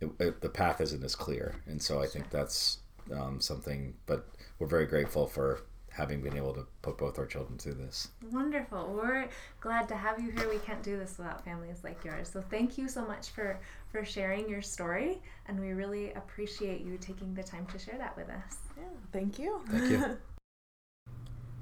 it, 0.00 0.10
it, 0.18 0.40
the 0.40 0.48
path 0.48 0.80
isn't 0.80 1.04
as 1.04 1.14
clear, 1.14 1.56
and 1.66 1.80
so 1.80 2.02
I 2.02 2.06
think 2.06 2.30
that's 2.30 2.78
um, 3.14 3.40
something. 3.40 3.94
But 4.06 4.26
we're 4.58 4.66
very 4.66 4.86
grateful 4.86 5.26
for 5.26 5.60
having 5.90 6.22
been 6.22 6.36
able 6.36 6.54
to 6.54 6.66
put 6.82 6.96
both 6.96 7.18
our 7.18 7.26
children 7.26 7.58
through 7.58 7.74
this. 7.74 8.08
Wonderful. 8.30 8.92
We're 8.94 9.28
glad 9.60 9.88
to 9.88 9.96
have 9.96 10.20
you 10.20 10.30
here. 10.30 10.48
We 10.48 10.58
can't 10.58 10.82
do 10.82 10.96
this 10.96 11.18
without 11.18 11.44
families 11.44 11.80
like 11.82 12.02
yours. 12.04 12.28
So 12.28 12.40
thank 12.40 12.78
you 12.78 12.88
so 12.88 13.04
much 13.04 13.30
for 13.30 13.60
for 13.92 14.04
sharing 14.04 14.48
your 14.48 14.62
story, 14.62 15.20
and 15.46 15.60
we 15.60 15.72
really 15.72 16.12
appreciate 16.14 16.80
you 16.80 16.96
taking 16.98 17.34
the 17.34 17.42
time 17.42 17.66
to 17.66 17.78
share 17.78 17.98
that 17.98 18.16
with 18.16 18.30
us. 18.30 18.56
Yeah, 18.76 18.84
thank 19.12 19.38
you. 19.38 19.60
Thank 19.68 19.90
you. 19.90 20.18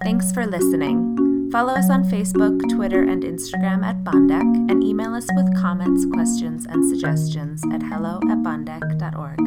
Thanks 0.02 0.32
for 0.32 0.46
listening. 0.46 1.50
Follow 1.50 1.72
us 1.72 1.90
on 1.90 2.04
Facebook, 2.04 2.60
Twitter, 2.68 3.02
and 3.02 3.22
Instagram 3.22 3.82
at 3.82 4.04
Bondec, 4.04 4.70
and 4.70 4.84
email 4.84 5.14
us 5.14 5.26
with 5.34 5.56
comments, 5.56 6.04
questions, 6.12 6.66
and 6.66 6.88
suggestions 6.88 7.62
at 7.72 7.82
hello 7.82 8.20
at 8.30 8.38
bondec.org. 8.38 9.38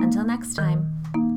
Until 0.00 0.24
next 0.24 0.54
time. 0.54 1.27